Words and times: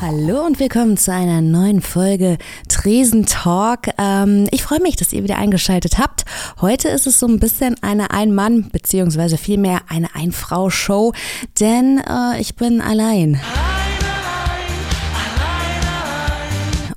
Hallo 0.00 0.44
und 0.44 0.60
willkommen 0.60 0.98
zu 0.98 1.10
einer 1.10 1.40
neuen 1.40 1.80
Folge 1.80 2.36
Tresen 2.68 3.24
Talk. 3.24 3.88
Ähm, 3.96 4.46
ich 4.50 4.62
freue 4.62 4.80
mich, 4.80 4.96
dass 4.96 5.14
ihr 5.14 5.22
wieder 5.22 5.38
eingeschaltet 5.38 5.96
habt. 5.96 6.26
Heute 6.60 6.88
ist 6.88 7.06
es 7.06 7.18
so 7.18 7.26
ein 7.26 7.40
bisschen 7.40 7.76
eine 7.82 8.10
Ein-Mann- 8.10 8.68
beziehungsweise 8.70 9.38
vielmehr 9.38 9.80
eine 9.88 10.14
Ein-Frau-Show, 10.14 11.14
denn 11.58 11.98
äh, 12.06 12.40
ich 12.40 12.56
bin 12.56 12.82
allein. 12.82 13.40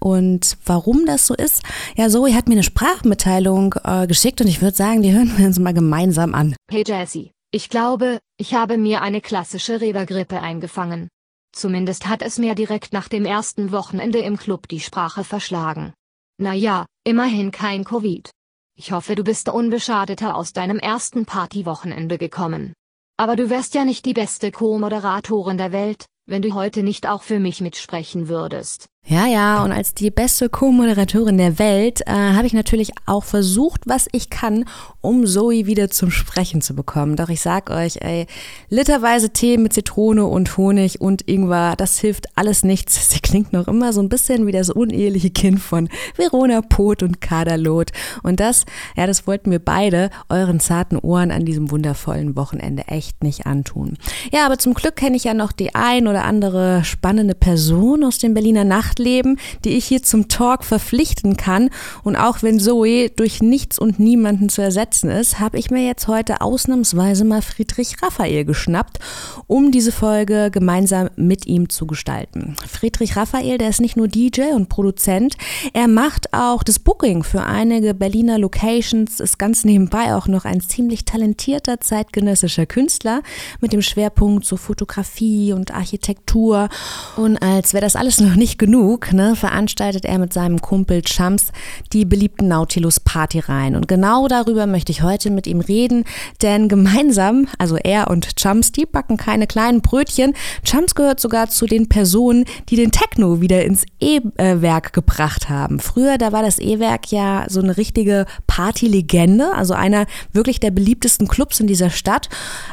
Und 0.04 0.58
warum 0.66 1.06
das 1.06 1.28
so 1.28 1.36
ist? 1.36 1.62
Ja, 1.96 2.10
Zoe 2.10 2.34
hat 2.34 2.48
mir 2.48 2.56
eine 2.56 2.64
Sprachmitteilung 2.64 3.76
äh, 3.84 4.08
geschickt 4.08 4.42
und 4.42 4.48
ich 4.48 4.62
würde 4.62 4.76
sagen, 4.76 5.04
die 5.04 5.14
hören 5.14 5.38
wir 5.38 5.46
uns 5.46 5.60
mal 5.60 5.76
gemeinsam 5.76 6.34
an. 6.34 6.56
Hey 6.72 6.84
Jessie, 6.86 7.32
ich 7.52 7.70
glaube, 7.70 8.20
ich 8.38 8.56
habe 8.56 8.78
mir 8.78 9.02
eine 9.02 9.22
klassische 9.22 9.80
Rebergrippe 9.80 10.42
eingefangen. 10.42 11.08
Zumindest 11.54 12.08
hat 12.08 12.23
es 12.23 12.40
mir 12.40 12.56
direkt 12.56 12.94
nach 12.94 13.09
dem 13.09 13.26
ersten 13.26 13.72
Wochenende 13.72 14.20
im 14.20 14.38
Club 14.38 14.68
die 14.68 14.80
Sprache 14.80 15.23
verschlagen. 15.23 15.94
Naja, 16.40 16.88
immerhin 17.04 17.52
kein 17.52 17.84
Covid. 17.84 18.31
Ich 18.76 18.94
hoffe, 18.94 19.14
du 19.14 19.23
bist 19.23 19.50
unbeschadeter 19.50 20.36
aus 20.36 20.54
deinem 20.54 20.80
ersten 20.80 21.26
Partywochenende 21.26 22.18
gekommen. 22.18 22.73
Aber 23.18 23.36
du 23.36 23.52
wärst 23.52 23.76
ja 23.76 23.86
nicht 23.86 24.06
die 24.06 24.14
beste 24.14 24.52
Co-Moderatorin 24.52 25.59
der 25.59 25.72
Welt, 25.72 26.06
wenn 26.26 26.42
du 26.42 26.56
heute 26.56 26.81
nicht 26.81 27.08
auch 27.08 27.22
für 27.22 27.40
mich 27.40 27.62
mitsprechen 27.62 28.30
würdest. 28.30 28.88
Ja, 29.08 29.26
ja, 29.26 29.64
und 29.64 29.72
als 29.72 29.96
die 29.96 30.12
beste 30.12 30.48
Co-Moderatorin 30.48 31.38
der 31.40 31.58
Welt 31.58 32.02
äh, 32.05 32.12
habe 32.12 32.46
ich 32.46 32.54
natürlich 32.54 32.92
auch 33.08 33.23
versucht, 33.23 33.82
was 33.86 34.08
ich 34.12 34.30
kann, 34.30 34.64
um 35.02 35.26
Zoe 35.26 35.66
wieder 35.66 35.90
zum 35.90 36.12
Sprechen 36.12 36.62
zu 36.62 36.76
bekommen. 36.76 37.16
Doch 37.16 37.30
ich 37.30 37.42
sag 37.42 37.72
euch, 37.72 37.98
ey, 38.02 38.28
literweise 38.70 39.32
Tee 39.32 39.58
mit 39.58 39.73
Zitrone 39.73 40.26
und 40.26 40.56
Honig 40.56 41.02
und 41.02 41.28
Ingwer, 41.28 41.75
das 41.75 41.98
hilft 41.98 42.28
alles 42.38 42.64
nichts. 42.64 43.09
Sie 43.09 43.20
klingt 43.20 43.53
noch 43.53 43.67
immer 43.67 43.92
so 43.92 44.02
ein 44.02 44.08
bisschen 44.08 44.45
wie 44.45 44.52
das 44.52 44.70
uneheliche 44.70 45.31
Kind 45.31 45.59
von 45.59 45.90
Verona 46.16 46.62
Pot 46.62 47.02
und 47.02 47.20
Kaderlot. 47.22 47.92
Und 48.22 48.40
das, 48.40 48.66
ja, 48.95 49.08
das 49.08 49.25
wollten 49.25 49.50
wir 49.50 49.59
beide 49.59 50.12
euren 50.30 50.59
zarten 50.59 50.97
Ohren 50.97 51.31
an 51.31 51.44
diesem 51.44 51.72
wundervollen 51.72 52.36
Wochenende 52.36 52.84
echt 52.88 53.23
nicht 53.23 53.47
antun. 53.47 53.97
Ja, 54.31 54.45
aber 54.45 54.59
zum 54.59 54.75
Glück 54.75 54.95
kenne 54.95 55.18
ich 55.18 55.23
ja 55.23 55.34
noch 55.34 55.52
die 55.52 55.73
ein 55.73 56.08
oder 56.08 56.23
andere 56.23 56.84
spannende 56.86 57.34
Person 57.34 58.03
aus 58.03 58.20
dem 58.20 58.36
Berliner 58.36 58.64
Nacht 58.64 58.91
Nachtleben, 58.92 59.38
die 59.64 59.78
ich 59.78 59.86
hier 59.86 60.03
zum 60.03 60.28
Talk 60.28 60.64
verpflichten 60.64 61.38
kann. 61.38 61.70
Und 62.03 62.16
auch 62.16 62.44
wenn 62.44 62.59
Zoe 62.59 63.09
durch 63.09 63.42
nichts 63.42 63.80
und 63.80 64.00
niemanden 64.00 64.50
zu 64.50 64.61
ersetzen 64.61 65.09
ist, 65.09 65.39
habe 65.39 65.58
ich 65.58 65.72
mir 65.72 65.86
jetzt 65.86 66.08
heute 66.08 66.42
ausnahmsweise 66.42 67.23
mal 67.23 67.42
Friedrich 67.42 67.95
Raphael 68.02 68.45
geschnappt, 68.45 69.00
um 69.47 69.72
diese 69.72 69.92
Folge 69.92 70.50
gemeinsam 70.52 71.09
mit 71.16 71.45
ihm 71.45 71.69
zu 71.69 71.88
gestalten. 71.88 72.56
Friedrich 72.67 73.16
Raphael, 73.16 73.58
der 73.58 73.69
ist 73.69 73.81
nicht 73.81 73.97
nur 73.97 74.08
DJ 74.08 74.53
und 74.53 74.69
Produzent, 74.69 75.36
er 75.73 75.88
macht 75.88 76.34
auch 76.34 76.64
das 76.64 76.80
Booking 76.80 77.23
für 77.23 77.44
einige 77.44 77.94
Berliner 77.94 78.38
Locations, 78.38 79.19
ist 79.19 79.39
ganz 79.39 79.64
nebenbei 79.64 80.16
auch 80.16 80.28
noch 80.28 80.45
ein 80.45 80.62
ziemlich 80.62 81.06
talentierter 81.06 81.80
zeitgenössischer 81.80 82.66
Künstler 82.66 83.22
mit 83.62 83.73
dem 83.73 83.81
Schwerpunkt 83.81 84.45
so 84.45 84.58
Fotografie 84.58 85.53
und 85.53 85.73
Architektur. 85.73 86.69
Und 87.16 87.38
als 87.42 87.73
wäre 87.73 87.84
das 87.84 87.95
alles 87.95 88.19
noch 88.19 88.36
nicht 88.36 88.58
genug, 88.58 88.81
genug, 88.82 89.14
ne, 89.14 89.36
veranstaltet 89.36 90.06
er 90.06 90.18
mit 90.18 90.34
seinem 90.34 90.60
Kumpel 90.60 91.02
Chums 91.04 91.52
die 91.94 92.04
beliebten 92.04 92.48
Nautilus 92.48 93.00
Party 93.00 93.40
rein. 93.40 93.76
Und 93.76 93.88
genau 93.88 94.28
darüber 94.28 94.66
möchte 94.66 94.92
ich 94.92 95.04
heute 95.04 95.30
mit 95.30 95.46
ihm 95.46 95.60
reden, 95.60 96.04
denn 96.42 96.68
gemeinsam, 96.68 97.48
also 97.59 97.78
er 97.78 98.09
und 98.09 98.36
Chums, 98.38 98.72
die 98.72 98.86
backen 98.86 99.18
keine 99.18 99.46
kleinen 99.46 99.82
Brötchen. 99.82 100.34
Chums 100.64 100.96
gehört 100.96 101.20
sogar 101.20 101.50
zu 101.50 101.68
den 101.68 101.90
Personen, 101.90 102.46
die 102.70 102.76
den 102.76 102.92
Techno 102.92 103.40
wieder 103.40 103.64
ins 103.64 103.86
E-Werk 104.00 104.94
gebracht 104.94 105.50
haben. 105.50 105.80
Früher, 105.80 106.18
da 106.18 106.31
war 106.31 106.41
das 106.41 106.58
E-Werk 106.58 107.12
ja 107.12 107.46
so 107.50 107.62
eine 107.62 107.78
richtige 107.78 108.25
Partylegende, 108.47 109.53
also 109.53 109.74
einer 109.74 110.08
wirklich 110.34 110.59
der 110.59 110.72
beliebtesten 110.72 111.28
Clubs 111.28 111.59
in 111.59 111.68
dieser 111.68 111.91
Stadt. 111.91 112.30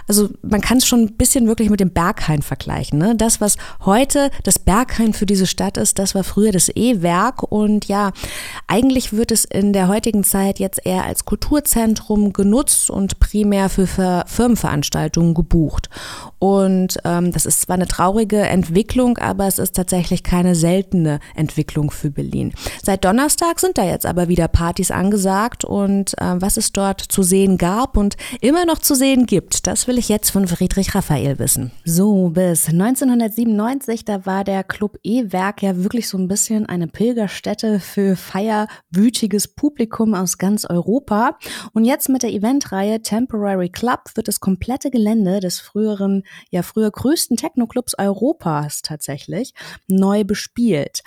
Also 0.07 0.31
man 0.43 0.63
kann 0.63 0.79
es 0.79 0.87
schon 0.87 1.01
ein 1.01 1.17
bisschen 1.17 1.47
wirklich 1.47 1.69
mit 1.69 1.81
dem 1.81 1.91
Berghain 1.91 2.41
vergleichen. 2.41 2.99
Ne? 2.99 3.15
Das, 3.15 3.41
was 3.41 3.57
heute 3.85 4.31
das 4.45 4.59
Berghain 4.59 5.13
für 5.13 5.27
diese 5.27 5.47
Stadt 5.47 5.77
ist, 5.77 5.98
das 5.99 6.15
war 6.15 6.25
früher 6.25 6.53
das 6.53 6.69
E-Werk 6.69 7.43
und 7.43 7.87
ja, 7.87 8.13
eigentlich 8.67 9.13
wird 9.13 9.33
es 9.33 9.45
in 9.45 9.73
der 9.73 9.89
heutigen 9.89 10.25
Zeit 10.25 10.59
jetzt 10.59 10.85
eher 10.85 11.05
als 11.05 11.25
Kulturzentrum 11.25 12.33
genutzt 12.33 12.91
und 12.91 13.19
primär 13.19 13.69
für 13.69 13.87
Firmenveranstaltungen 14.27 15.35
gebucht. 15.35 15.89
Und 16.39 16.99
ähm, 17.05 17.33
das 17.33 17.47
ist 17.47 17.63
zwar 17.63 17.75
eine 17.75 17.89
traurige 17.89 18.41
Entwicklung, 18.41 19.19
aber 19.19 19.47
es 19.47 19.59
ist 19.59 19.75
tatsächlich 19.75 20.23
keine 20.23 20.55
seltene 20.55 21.19
Entwicklung 21.35 21.91
für 21.91 22.11
Berlin. 22.11 22.53
Seit 22.83 23.05
Donnerstag 23.05 23.59
sind 23.59 23.77
da 23.77 23.85
jetzt 23.85 24.07
aber 24.07 24.29
wieder 24.29 24.47
Partys 24.47 24.91
angesagt 24.91 25.65
und 25.65 26.15
äh, 26.19 26.41
was 26.41 26.57
es 26.57 26.73
dort 26.73 27.01
zu 27.01 27.23
sehen 27.23 27.59
gab 27.59 27.97
und 27.97 28.17
immer 28.41 28.65
noch 28.67 28.79
zu 28.79 28.95
sehen 28.95 29.27
gibt, 29.27 29.67
das 29.67 29.89
will 29.89 29.99
ich 29.99 30.09
jetzt 30.09 30.31
von 30.31 30.47
Friedrich 30.47 30.95
Raphael 30.95 31.39
wissen. 31.39 31.73
So, 31.85 32.29
bis 32.29 32.69
1997, 32.69 34.05
da 34.05 34.25
war 34.25 34.45
der 34.45 34.63
Club 34.63 34.99
E-Werk 35.03 35.63
ja 35.63 35.77
wirklich 35.77 35.88
so 35.97 36.19
ein 36.19 36.29
bisschen 36.29 36.67
eine 36.67 36.87
Pilgerstätte 36.87 37.81
für 37.81 38.15
feierwütiges 38.15 39.49
Publikum 39.49 40.15
aus 40.15 40.37
ganz 40.37 40.65
Europa. 40.65 41.39
Und 41.73 41.85
jetzt 41.85 42.09
mit 42.09 42.23
der 42.23 42.31
Eventreihe 42.31 43.01
Temporary 43.01 43.71
Club 43.71 44.01
wird 44.15 44.29
das 44.29 44.41
komplette 44.41 44.91
Gelände 44.91 45.41
des 45.41 45.61
früheren 45.61 46.25
ja 46.51 46.63
früher 46.63 46.91
größten 46.91 47.39
Techno-Clubs 47.39 47.95
Europas 47.99 48.83
tatsächlich 48.83 49.55
neu 49.87 50.25
bespielt. 50.25 51.01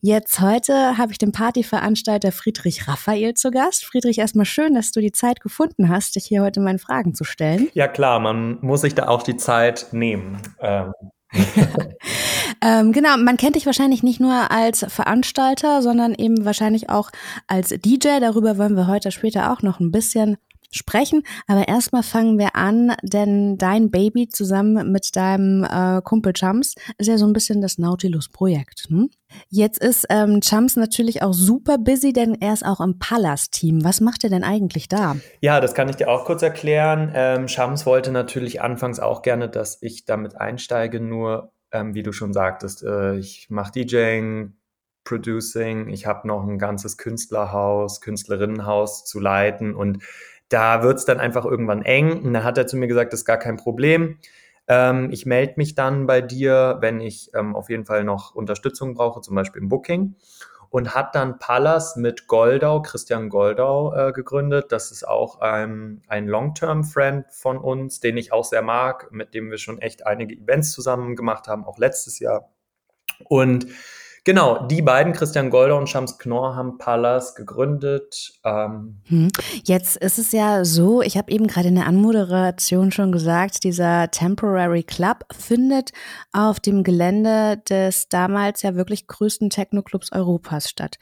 Jetzt 0.00 0.40
heute 0.40 0.98
habe 0.98 1.12
ich 1.12 1.18
den 1.18 1.32
Partyveranstalter 1.32 2.32
Friedrich 2.32 2.88
Raphael 2.88 3.34
zu 3.34 3.50
Gast. 3.50 3.84
Friedrich, 3.84 4.18
erstmal 4.18 4.46
schön, 4.46 4.74
dass 4.74 4.90
du 4.90 5.00
die 5.00 5.12
Zeit 5.12 5.40
gefunden 5.40 5.88
hast, 5.88 6.16
dich 6.16 6.26
hier 6.26 6.42
heute 6.42 6.60
meinen 6.60 6.80
Fragen 6.80 7.14
zu 7.14 7.22
stellen. 7.22 7.68
Ja 7.74 7.86
klar, 7.86 8.18
man 8.18 8.58
muss 8.62 8.80
sich 8.80 8.94
da 8.96 9.06
auch 9.06 9.22
die 9.22 9.36
Zeit 9.36 9.86
nehmen. 9.92 10.42
Ähm. 10.60 10.92
ähm, 12.60 12.92
genau, 12.92 13.16
man 13.16 13.36
kennt 13.36 13.56
dich 13.56 13.66
wahrscheinlich 13.66 14.02
nicht 14.02 14.20
nur 14.20 14.50
als 14.50 14.84
Veranstalter, 14.88 15.82
sondern 15.82 16.14
eben 16.14 16.44
wahrscheinlich 16.44 16.90
auch 16.90 17.10
als 17.46 17.68
DJ. 17.68 18.20
Darüber 18.20 18.58
wollen 18.58 18.76
wir 18.76 18.86
heute 18.86 19.10
später 19.10 19.52
auch 19.52 19.62
noch 19.62 19.80
ein 19.80 19.90
bisschen 19.90 20.36
sprechen. 20.74 21.22
Aber 21.46 21.68
erstmal 21.68 22.02
fangen 22.02 22.38
wir 22.38 22.56
an, 22.56 22.94
denn 23.02 23.56
dein 23.58 23.90
Baby 23.90 24.28
zusammen 24.28 24.90
mit 24.92 25.16
deinem 25.16 25.64
äh, 25.64 26.02
Kumpel 26.02 26.32
Chums 26.32 26.74
ist 26.98 27.06
ja 27.06 27.18
so 27.18 27.26
ein 27.26 27.32
bisschen 27.32 27.60
das 27.60 27.78
Nautilus-Projekt. 27.78 28.86
Hm? 28.88 29.10
Jetzt 29.48 29.82
ist 29.82 30.06
ähm, 30.10 30.40
Chums 30.40 30.76
natürlich 30.76 31.22
auch 31.22 31.32
super 31.32 31.78
busy, 31.78 32.12
denn 32.12 32.36
er 32.40 32.52
ist 32.52 32.64
auch 32.64 32.80
im 32.80 32.98
Pallas-Team. 32.98 33.84
Was 33.84 34.00
macht 34.00 34.24
er 34.24 34.30
denn 34.30 34.44
eigentlich 34.44 34.88
da? 34.88 35.16
Ja, 35.40 35.60
das 35.60 35.74
kann 35.74 35.88
ich 35.88 35.96
dir 35.96 36.08
auch 36.08 36.24
kurz 36.24 36.42
erklären. 36.42 37.12
Ähm, 37.14 37.46
Chums 37.46 37.86
wollte 37.86 38.10
natürlich 38.10 38.60
anfangs 38.60 39.00
auch 39.00 39.22
gerne, 39.22 39.48
dass 39.48 39.78
ich 39.80 40.04
damit 40.04 40.36
einsteige, 40.36 41.00
nur 41.00 41.53
ähm, 41.74 41.94
wie 41.94 42.02
du 42.02 42.12
schon 42.12 42.32
sagtest, 42.32 42.82
äh, 42.82 43.16
ich 43.16 43.50
mache 43.50 43.72
DJing, 43.72 44.54
Producing, 45.04 45.88
ich 45.90 46.06
habe 46.06 46.26
noch 46.26 46.46
ein 46.46 46.58
ganzes 46.58 46.96
Künstlerhaus, 46.96 48.00
Künstlerinnenhaus 48.00 49.04
zu 49.04 49.20
leiten 49.20 49.74
und 49.74 50.02
da 50.48 50.82
wird 50.82 50.98
es 50.98 51.04
dann 51.04 51.20
einfach 51.20 51.44
irgendwann 51.44 51.82
eng. 51.82 52.22
Und 52.22 52.32
dann 52.32 52.44
hat 52.44 52.58
er 52.58 52.66
zu 52.66 52.76
mir 52.76 52.86
gesagt, 52.86 53.12
das 53.12 53.20
ist 53.20 53.26
gar 53.26 53.38
kein 53.38 53.56
Problem. 53.56 54.18
Ähm, 54.68 55.10
ich 55.10 55.26
melde 55.26 55.54
mich 55.56 55.74
dann 55.74 56.06
bei 56.06 56.20
dir, 56.20 56.78
wenn 56.80 57.00
ich 57.00 57.30
ähm, 57.34 57.54
auf 57.54 57.68
jeden 57.68 57.84
Fall 57.84 58.04
noch 58.04 58.34
Unterstützung 58.34 58.94
brauche, 58.94 59.20
zum 59.20 59.34
Beispiel 59.34 59.62
im 59.62 59.68
Booking. 59.68 60.14
Und 60.74 60.92
hat 60.92 61.14
dann 61.14 61.38
Pallas 61.38 61.94
mit 61.94 62.26
Goldau, 62.26 62.82
Christian 62.82 63.28
Goldau, 63.28 63.94
äh, 63.94 64.10
gegründet. 64.10 64.72
Das 64.72 64.90
ist 64.90 65.06
auch 65.06 65.38
ähm, 65.40 66.02
ein 66.08 66.26
Long-Term-Friend 66.26 67.26
von 67.30 67.58
uns, 67.58 68.00
den 68.00 68.16
ich 68.16 68.32
auch 68.32 68.42
sehr 68.42 68.62
mag, 68.62 69.06
mit 69.12 69.34
dem 69.34 69.52
wir 69.52 69.58
schon 69.58 69.78
echt 69.78 70.04
einige 70.04 70.34
Events 70.34 70.72
zusammen 70.72 71.14
gemacht 71.14 71.46
haben, 71.46 71.64
auch 71.64 71.78
letztes 71.78 72.18
Jahr. 72.18 72.50
Und 73.22 73.68
Genau, 74.24 74.66
die 74.66 74.80
beiden, 74.80 75.12
Christian 75.12 75.50
Golder 75.50 75.76
und 75.76 75.86
Shams 75.86 76.16
Knorr, 76.16 76.56
haben 76.56 76.78
Pallas 76.78 77.34
gegründet. 77.34 78.32
Ähm 78.42 79.00
hm. 79.04 79.28
Jetzt 79.64 79.98
ist 79.98 80.18
es 80.18 80.32
ja 80.32 80.64
so, 80.64 81.02
ich 81.02 81.18
habe 81.18 81.30
eben 81.30 81.46
gerade 81.46 81.68
in 81.68 81.74
der 81.74 81.86
Anmoderation 81.86 82.90
schon 82.90 83.12
gesagt, 83.12 83.64
dieser 83.64 84.10
Temporary 84.10 84.82
Club 84.82 85.26
findet 85.30 85.92
auf 86.32 86.58
dem 86.58 86.84
Gelände 86.84 87.62
des 87.68 88.08
damals 88.08 88.62
ja 88.62 88.74
wirklich 88.74 89.08
größten 89.08 89.50
Techno-Clubs 89.50 90.10
Europas 90.12 90.70
statt 90.70 90.98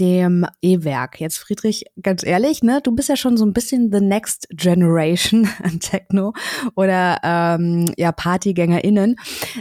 dem 0.00 0.44
E-Werk. 0.60 1.20
Jetzt 1.20 1.38
Friedrich, 1.38 1.84
ganz 2.02 2.24
ehrlich, 2.24 2.64
ne, 2.64 2.80
du 2.82 2.92
bist 2.92 3.08
ja 3.08 3.16
schon 3.16 3.36
so 3.36 3.46
ein 3.46 3.52
bisschen 3.52 3.92
the 3.92 4.00
next 4.00 4.48
generation 4.50 5.48
an 5.62 5.78
Techno 5.78 6.32
oder 6.74 7.18
ähm, 7.22 7.92
ja 7.96 8.10
PartygängerInnen 8.10 9.14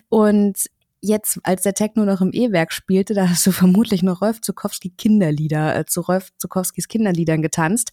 und 0.10 0.58
jetzt, 1.04 1.40
als 1.44 1.64
der 1.64 1.74
Techno 1.74 2.06
noch 2.06 2.22
im 2.22 2.32
E-Werk 2.34 2.72
spielte, 2.72 3.14
da 3.14 3.30
hast 3.30 3.46
du 3.46 3.52
vermutlich 3.52 4.02
noch 4.02 4.22
Rolf 4.22 4.42
Zukowski 4.42 4.90
Kinderlieder, 4.90 5.76
äh, 5.76 5.86
zu 5.86 6.02
Rolf 6.02 6.30
Zukowskis 6.38 6.88
Kinderliedern 6.88 7.42
getanzt. 7.42 7.92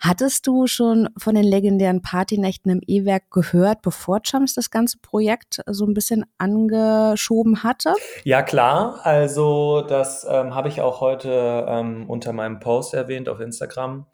Hattest 0.00 0.46
du 0.46 0.66
schon 0.66 1.08
von 1.16 1.34
den 1.34 1.44
legendären 1.44 2.02
Partynächten 2.02 2.70
im 2.70 2.80
E-Werk 2.86 3.30
gehört, 3.30 3.82
bevor 3.82 4.20
Chums 4.22 4.54
das 4.54 4.70
ganze 4.70 4.98
Projekt 4.98 5.62
so 5.66 5.86
ein 5.86 5.94
bisschen 5.94 6.24
angeschoben 6.38 7.62
hatte? 7.62 7.94
Ja, 8.24 8.42
klar. 8.42 9.00
Also 9.04 9.80
das 9.80 10.26
ähm, 10.28 10.54
habe 10.54 10.68
ich 10.68 10.80
auch 10.82 11.00
heute 11.00 11.66
ähm, 11.68 12.08
unter 12.08 12.32
meinem 12.32 12.60
Post 12.60 12.94
erwähnt 12.94 13.28
auf 13.28 13.40
Instagram. 13.40 14.06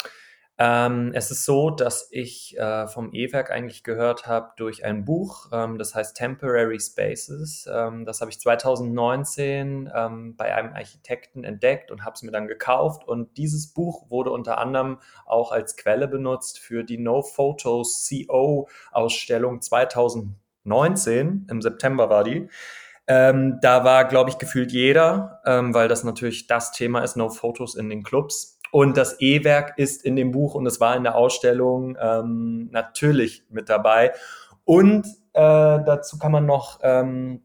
Ähm, 0.63 1.13
es 1.15 1.31
ist 1.31 1.47
so, 1.47 1.71
dass 1.71 2.09
ich 2.11 2.55
äh, 2.59 2.87
vom 2.87 3.15
E-Werk 3.15 3.51
eigentlich 3.51 3.83
gehört 3.83 4.27
habe 4.27 4.53
durch 4.59 4.85
ein 4.85 5.07
Buch, 5.07 5.49
ähm, 5.53 5.79
das 5.79 5.95
heißt 5.95 6.15
Temporary 6.15 6.79
Spaces. 6.79 7.67
Ähm, 7.73 8.05
das 8.05 8.21
habe 8.21 8.31
ich 8.31 8.39
2019 8.39 9.91
ähm, 9.95 10.37
bei 10.37 10.55
einem 10.55 10.75
Architekten 10.75 11.45
entdeckt 11.45 11.91
und 11.91 12.05
habe 12.05 12.13
es 12.13 12.23
mir 12.23 12.31
dann 12.31 12.47
gekauft. 12.47 13.09
Und 13.09 13.39
dieses 13.39 13.73
Buch 13.73 14.11
wurde 14.11 14.33
unter 14.33 14.59
anderem 14.59 14.99
auch 15.25 15.51
als 15.51 15.79
Quelle 15.79 16.07
benutzt 16.09 16.59
für 16.59 16.85
die 16.85 16.99
No 16.99 17.23
Photos 17.23 18.07
CO 18.07 18.69
Ausstellung 18.93 19.63
2019. 19.63 21.47
Im 21.51 21.63
September 21.63 22.11
war 22.11 22.23
die. 22.23 22.51
Ähm, 23.07 23.61
da 23.63 23.83
war, 23.85 24.05
glaube 24.05 24.29
ich, 24.29 24.37
gefühlt 24.37 24.73
jeder, 24.73 25.41
ähm, 25.47 25.73
weil 25.73 25.89
das 25.89 26.05
natürlich 26.05 26.49
das 26.49 26.71
Thema 26.73 27.01
ist, 27.01 27.17
No 27.17 27.31
Photos 27.31 27.77
in 27.77 27.89
den 27.89 28.03
Clubs. 28.03 28.60
Und 28.73 28.97
das 28.97 29.21
E-Werk 29.21 29.79
ist 29.79 30.05
in 30.05 30.17
dem 30.17 30.31
Buch 30.31 30.55
und 30.55 30.67
es 30.67 30.81
war 30.81 30.97
in 30.97 31.05
der 31.05 31.17
Ausstellung 31.17 31.97
ähm, 32.01 32.69
natürlich 32.71 33.45
mit 33.51 33.69
dabei. 33.69 34.13
Und 34.65 35.07
äh, 35.33 35.41
dazu 35.41 36.19
kann 36.19 36.33
man 36.33 36.47
noch 36.47 36.79
ähm, 36.83 37.43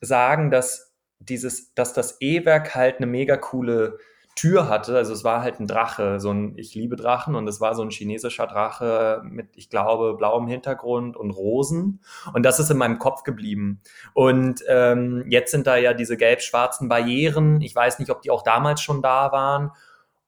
sagen, 0.00 0.50
dass 0.50 0.92
dieses, 1.18 1.74
dass 1.74 1.92
das 1.92 2.20
E-Werk 2.20 2.74
halt 2.74 2.96
eine 2.96 3.06
mega 3.06 3.36
coole 3.36 3.98
Tür 4.36 4.68
hatte. 4.68 4.96
Also 4.96 5.12
es 5.12 5.22
war 5.22 5.42
halt 5.42 5.60
ein 5.60 5.68
Drache, 5.68 6.18
so 6.18 6.30
ein 6.32 6.54
Ich 6.58 6.74
liebe 6.74 6.96
Drachen 6.96 7.36
und 7.36 7.46
es 7.48 7.60
war 7.60 7.74
so 7.74 7.82
ein 7.82 7.90
chinesischer 7.90 8.46
Drache 8.48 9.22
mit, 9.24 9.48
ich 9.54 9.70
glaube, 9.70 10.14
blauem 10.16 10.48
Hintergrund 10.48 11.16
und 11.16 11.30
Rosen. 11.30 12.00
Und 12.32 12.42
das 12.44 12.58
ist 12.58 12.70
in 12.70 12.76
meinem 12.76 12.98
Kopf 12.98 13.22
geblieben. 13.22 13.80
Und 14.12 14.64
ähm, 14.68 15.24
jetzt 15.28 15.52
sind 15.52 15.66
da 15.66 15.76
ja 15.76 15.94
diese 15.94 16.16
gelb-schwarzen 16.16 16.88
Barrieren. 16.88 17.60
Ich 17.60 17.74
weiß 17.74 18.00
nicht, 18.00 18.10
ob 18.10 18.22
die 18.22 18.30
auch 18.30 18.42
damals 18.42 18.80
schon 18.80 19.02
da 19.02 19.30
waren. 19.30 19.70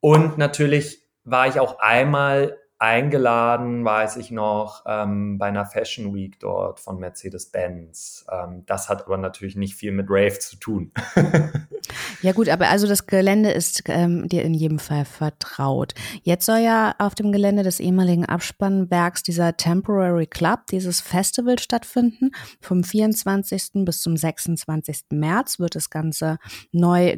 Und 0.06 0.38
natürlich 0.38 1.03
war 1.25 1.49
ich 1.49 1.58
auch 1.58 1.81
einmal 1.81 2.56
eingeladen, 2.79 3.85
weiß 3.85 4.19
ich 4.19 4.31
noch, 4.31 4.85
ähm, 4.87 5.37
bei 5.37 5.47
einer 5.47 5.67
Fashion 5.67 6.14
Week 6.14 6.38
dort 6.38 6.79
von 6.79 7.00
Mercedes-Benz. 7.00 8.25
Ähm, 8.31 8.62
das 8.67 8.88
hat 8.88 9.06
aber 9.06 9.17
natürlich 9.17 9.56
nicht 9.56 9.75
viel 9.75 9.91
mit 9.91 10.06
Rave 10.08 10.38
zu 10.38 10.55
tun. 10.61 10.93
ja 12.23 12.31
gut, 12.31 12.49
aber 12.49 12.69
also 12.69 12.87
das 12.87 13.08
Gelände 13.08 13.50
ist 13.50 13.82
ähm, 13.87 14.29
dir 14.29 14.43
in 14.43 14.55
jedem 14.55 14.79
Fall 14.79 15.06
vertraut. 15.06 15.94
Jetzt 16.23 16.47
soll 16.47 16.58
ja 16.58 16.94
auf 16.99 17.17
dem 17.17 17.32
Gelände 17.32 17.64
des 17.64 17.81
ehemaligen 17.81 18.26
Abspannwerks 18.26 19.25
dieser 19.25 19.56
Temporary 19.56 20.29
Club, 20.29 20.69
dieses 20.70 21.00
Festival 21.00 21.58
stattfinden. 21.58 22.31
Vom 22.61 22.85
24. 22.85 23.85
bis 23.85 24.03
zum 24.03 24.17
26. 24.17 25.06
März 25.11 25.58
wird 25.58 25.75
das 25.75 25.91
Ganze 25.91 26.38
neu 26.70 27.17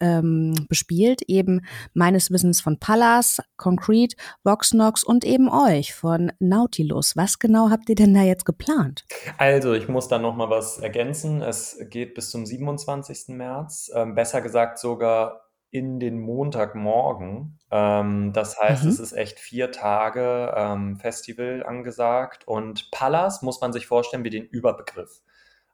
ähm, 0.00 0.54
bespielt, 0.68 1.22
eben 1.22 1.62
meines 1.94 2.30
Wissens 2.30 2.60
von 2.60 2.78
Pallas, 2.78 3.40
Concrete, 3.56 4.16
Voxnox, 4.44 5.04
und 5.04 5.24
eben 5.24 5.48
euch 5.48 5.94
von 5.94 6.32
Nautilus. 6.38 7.16
Was 7.16 7.38
genau 7.38 7.70
habt 7.70 7.88
ihr 7.88 7.94
denn 7.94 8.14
da 8.14 8.22
jetzt 8.22 8.44
geplant? 8.44 9.04
Also, 9.38 9.74
ich 9.74 9.88
muss 9.88 10.08
da 10.08 10.18
noch 10.18 10.36
mal 10.36 10.50
was 10.50 10.78
ergänzen. 10.78 11.42
Es 11.42 11.78
geht 11.90 12.14
bis 12.14 12.30
zum 12.30 12.46
27. 12.46 13.36
März, 13.36 13.90
ähm, 13.94 14.14
besser 14.14 14.40
gesagt 14.42 14.78
sogar 14.78 15.46
in 15.70 16.00
den 16.00 16.20
Montagmorgen. 16.20 17.58
Ähm, 17.70 18.32
das 18.32 18.58
heißt, 18.58 18.84
mhm. 18.84 18.90
es 18.90 18.98
ist 18.98 19.12
echt 19.12 19.38
vier 19.38 19.72
Tage 19.72 20.54
ähm, 20.56 20.96
Festival 20.96 21.64
angesagt 21.66 22.46
und 22.46 22.90
Pallas 22.90 23.42
muss 23.42 23.60
man 23.60 23.72
sich 23.72 23.86
vorstellen 23.86 24.24
wie 24.24 24.30
den 24.30 24.44
Überbegriff. 24.44 25.20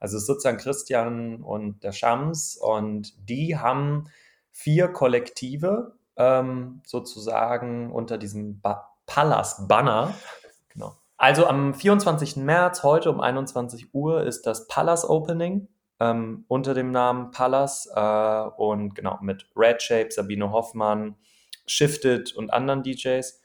Also 0.03 0.19
sozusagen 0.19 0.59
Christian 0.59 1.45
und 1.45 1.85
der 1.85 1.93
Shams 1.93 2.57
und 2.57 3.15
die 3.29 3.57
haben 3.57 4.07
vier 4.51 4.89
Kollektive 4.89 5.95
ähm, 6.17 6.83
sozusagen 6.85 7.93
unter 7.93 8.19
diesem 8.19 8.61
ba 8.61 8.89
Pallas 9.07 9.69
Banner. 9.69 10.13
Genau. 10.71 10.97
Also 11.19 11.47
am 11.47 11.73
24. 11.73 12.35
März, 12.39 12.83
heute 12.83 13.11
um 13.11 13.21
21 13.21 13.95
Uhr, 13.95 14.25
ist 14.25 14.45
das 14.45 14.67
Pallas 14.67 15.09
Opening 15.09 15.69
ähm, 16.01 16.47
unter 16.49 16.75
dem 16.75 16.91
Namen 16.91 17.31
Pallas 17.31 17.89
äh, 17.95 18.01
und 18.57 18.97
genau 18.97 19.21
mit 19.23 19.47
Red 19.55 19.83
Shape, 19.83 20.11
Sabine 20.11 20.51
Hoffmann, 20.51 21.15
Shifted 21.67 22.35
und 22.35 22.53
anderen 22.53 22.83
DJs. 22.83 23.41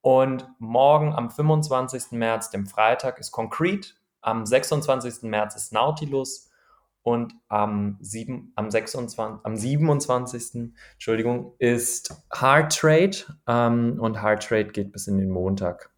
Und 0.00 0.48
morgen 0.60 1.12
am 1.12 1.28
25. 1.28 2.12
März, 2.12 2.50
dem 2.50 2.68
Freitag, 2.68 3.18
ist 3.18 3.32
Concrete. 3.32 3.94
Am 4.20 4.46
26. 4.46 5.22
März 5.22 5.56
ist 5.56 5.72
Nautilus 5.72 6.50
und 7.02 7.32
am, 7.48 7.96
7, 8.00 8.52
am, 8.54 8.70
26, 8.70 9.18
am 9.42 9.56
27. 9.56 10.72
Entschuldigung, 10.94 11.54
ist 11.58 12.14
Hard 12.30 12.76
Trade 12.76 13.16
ähm, 13.46 13.98
und 14.00 14.20
Hard 14.20 14.46
Trade 14.46 14.66
geht 14.66 14.92
bis 14.92 15.06
in 15.06 15.18
den 15.18 15.30
Montag. 15.30 15.90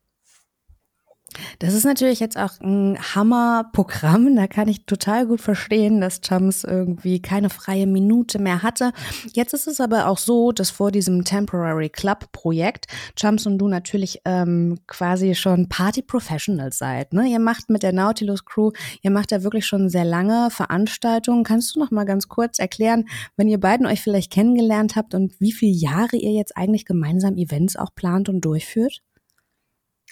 Das 1.59 1.75
ist 1.75 1.85
natürlich 1.85 2.21
jetzt 2.21 2.37
auch 2.37 2.61
ein 2.61 2.99
Hammerprogramm. 3.15 4.37
Da 4.37 4.47
kann 4.47 4.69
ich 4.69 4.87
total 4.87 5.27
gut 5.27 5.41
verstehen, 5.41 6.01
dass 6.01 6.21
Chums 6.21 6.65
irgendwie 6.65 7.21
keine 7.21 7.51
freie 7.51 7.87
Minute 7.87 8.39
mehr 8.39 8.63
hatte. 8.63 8.93
Jetzt 9.33 9.55
ist 9.55 9.67
es 9.67 9.81
aber 9.81 10.07
auch 10.07 10.19
so, 10.19 10.53
dass 10.53 10.71
vor 10.71 10.91
diesem 10.91 11.25
Temporary 11.25 11.89
Club 11.89 12.33
Projekt 12.33 12.87
Chums 13.17 13.47
und 13.47 13.59
du 13.59 13.69
natürlich 13.69 14.21
ähm, 14.25 14.79
quasi 14.87 15.35
schon 15.35 15.69
Party 15.69 16.03
Professionals 16.03 16.79
seid. 16.79 17.13
Ne? 17.13 17.27
Ihr 17.29 17.41
macht 17.41 17.71
mit 17.71 17.83
der 17.83 17.93
Nautilus 17.93 18.45
Crew, 18.45 18.73
ihr 19.03 19.11
macht 19.11 19.33
da 19.33 19.43
wirklich 19.43 19.67
schon 19.67 19.89
sehr 19.89 20.05
lange 20.05 20.51
Veranstaltungen. 20.51 21.45
Kannst 21.45 21.75
du 21.75 21.81
noch 21.81 21.91
mal 21.91 22.05
ganz 22.05 22.29
kurz 22.29 22.59
erklären, 22.59 23.09
wenn 23.37 23.49
ihr 23.49 23.61
beiden 23.61 23.87
euch 23.87 24.01
vielleicht 24.01 24.33
kennengelernt 24.33 24.97
habt 24.97 25.15
und 25.15 25.41
wie 25.41 25.53
viele 25.53 25.73
Jahre 25.73 26.17
ihr 26.17 26.33
jetzt 26.33 26.57
eigentlich 26.57 26.85
gemeinsam 26.85 27.37
Events 27.37 27.77
auch 27.77 27.95
plant 27.95 28.29
und 28.29 28.41
durchführt? 28.41 29.03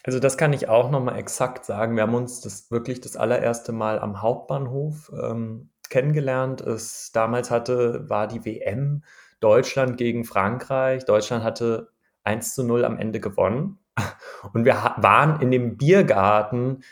Also 0.08 0.20
das 0.20 0.38
kann 0.38 0.54
ich 0.54 0.70
auch 0.70 0.90
nochmal 0.90 1.18
exakt 1.18 1.66
sagen. 1.66 1.94
Wir 1.94 2.04
haben 2.04 2.14
uns 2.14 2.40
das 2.40 2.70
wirklich 2.70 3.02
das 3.02 3.14
allererste 3.14 3.72
Mal 3.72 3.98
am 3.98 4.22
Hauptbahnhof 4.22 5.12
ähm, 5.12 5.68
kennengelernt. 5.90 6.62
Es 6.62 7.12
damals 7.12 7.50
hatte, 7.50 8.08
war 8.08 8.26
die 8.26 8.42
WM 8.46 9.04
Deutschland 9.40 9.98
gegen 9.98 10.24
Frankreich. 10.24 11.04
Deutschland 11.04 11.44
hatte 11.44 11.90
1 12.24 12.54
zu 12.54 12.64
0 12.64 12.86
am 12.86 12.96
Ende 12.96 13.20
gewonnen. 13.20 13.80
Und 14.54 14.64
wir 14.64 14.94
waren 14.96 15.42
in 15.42 15.50
dem 15.50 15.76
Biergarten. 15.76 16.84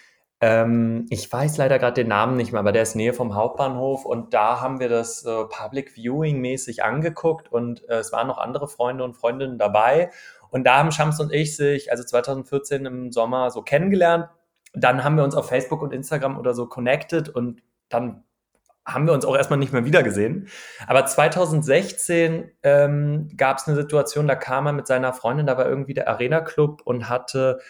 Ähm, 0.43 1.07
ich 1.09 1.33
weiß 1.33 1.57
leider 1.57 1.79
gerade 1.79 1.95
den 1.95 2.09
Namen 2.09 2.37
nicht 2.37 2.53
mehr, 2.53 2.61
aber 2.61 2.73
der 2.73 2.83
ist 2.83 2.97
Nähe 2.97 3.15
vom 3.15 3.35
Hauptbahnhof. 3.35 4.05
Und 4.05 4.35
da 4.35 4.61
haben 4.61 4.79
wir 4.79 4.91
das 4.91 5.25
äh, 5.25 5.45
Public 5.49 5.93
Viewing 5.93 6.43
mäßig 6.43 6.85
angeguckt 6.85 7.51
und 7.51 7.89
äh, 7.89 7.95
es 7.95 8.13
waren 8.13 8.27
noch 8.27 8.37
andere 8.37 8.69
Freunde 8.69 9.05
und 9.05 9.15
Freundinnen 9.15 9.57
dabei. 9.57 10.11
Und 10.57 10.65
da 10.65 10.79
haben 10.79 10.91
Shams 10.91 11.21
und 11.21 11.35
ich 11.35 11.55
sich, 11.55 11.91
also 11.91 12.03
2014 12.03 12.87
im 12.87 13.13
Sommer, 13.13 13.51
so 13.51 13.61
kennengelernt. 13.61 14.31
Dann 14.73 15.05
haben 15.05 15.19
wir 15.19 15.23
uns 15.23 15.35
auf 15.35 15.51
Facebook 15.51 15.83
und 15.83 15.93
Instagram 15.93 16.39
oder 16.39 16.55
so 16.55 16.65
connected 16.65 17.29
und 17.29 17.63
dann 17.91 18.25
haben 18.87 19.07
wir 19.07 19.13
uns 19.13 19.27
auch 19.27 19.37
erstmal 19.37 19.59
nicht 19.59 19.75
mehr 19.75 19.85
wiedergesehen. 19.85 20.49
Aber 20.87 21.05
2016 21.05 22.53
ähm, 22.63 23.29
gab 23.37 23.59
es 23.59 23.67
eine 23.67 23.77
Situation, 23.77 24.27
da 24.27 24.35
kam 24.35 24.65
er 24.65 24.73
mit 24.73 24.87
seiner 24.87 25.13
Freundin, 25.13 25.45
da 25.45 25.59
war 25.59 25.69
irgendwie 25.69 25.93
der 25.93 26.09
Arena 26.09 26.41
Club 26.41 26.81
und 26.87 27.11
hatte, 27.11 27.61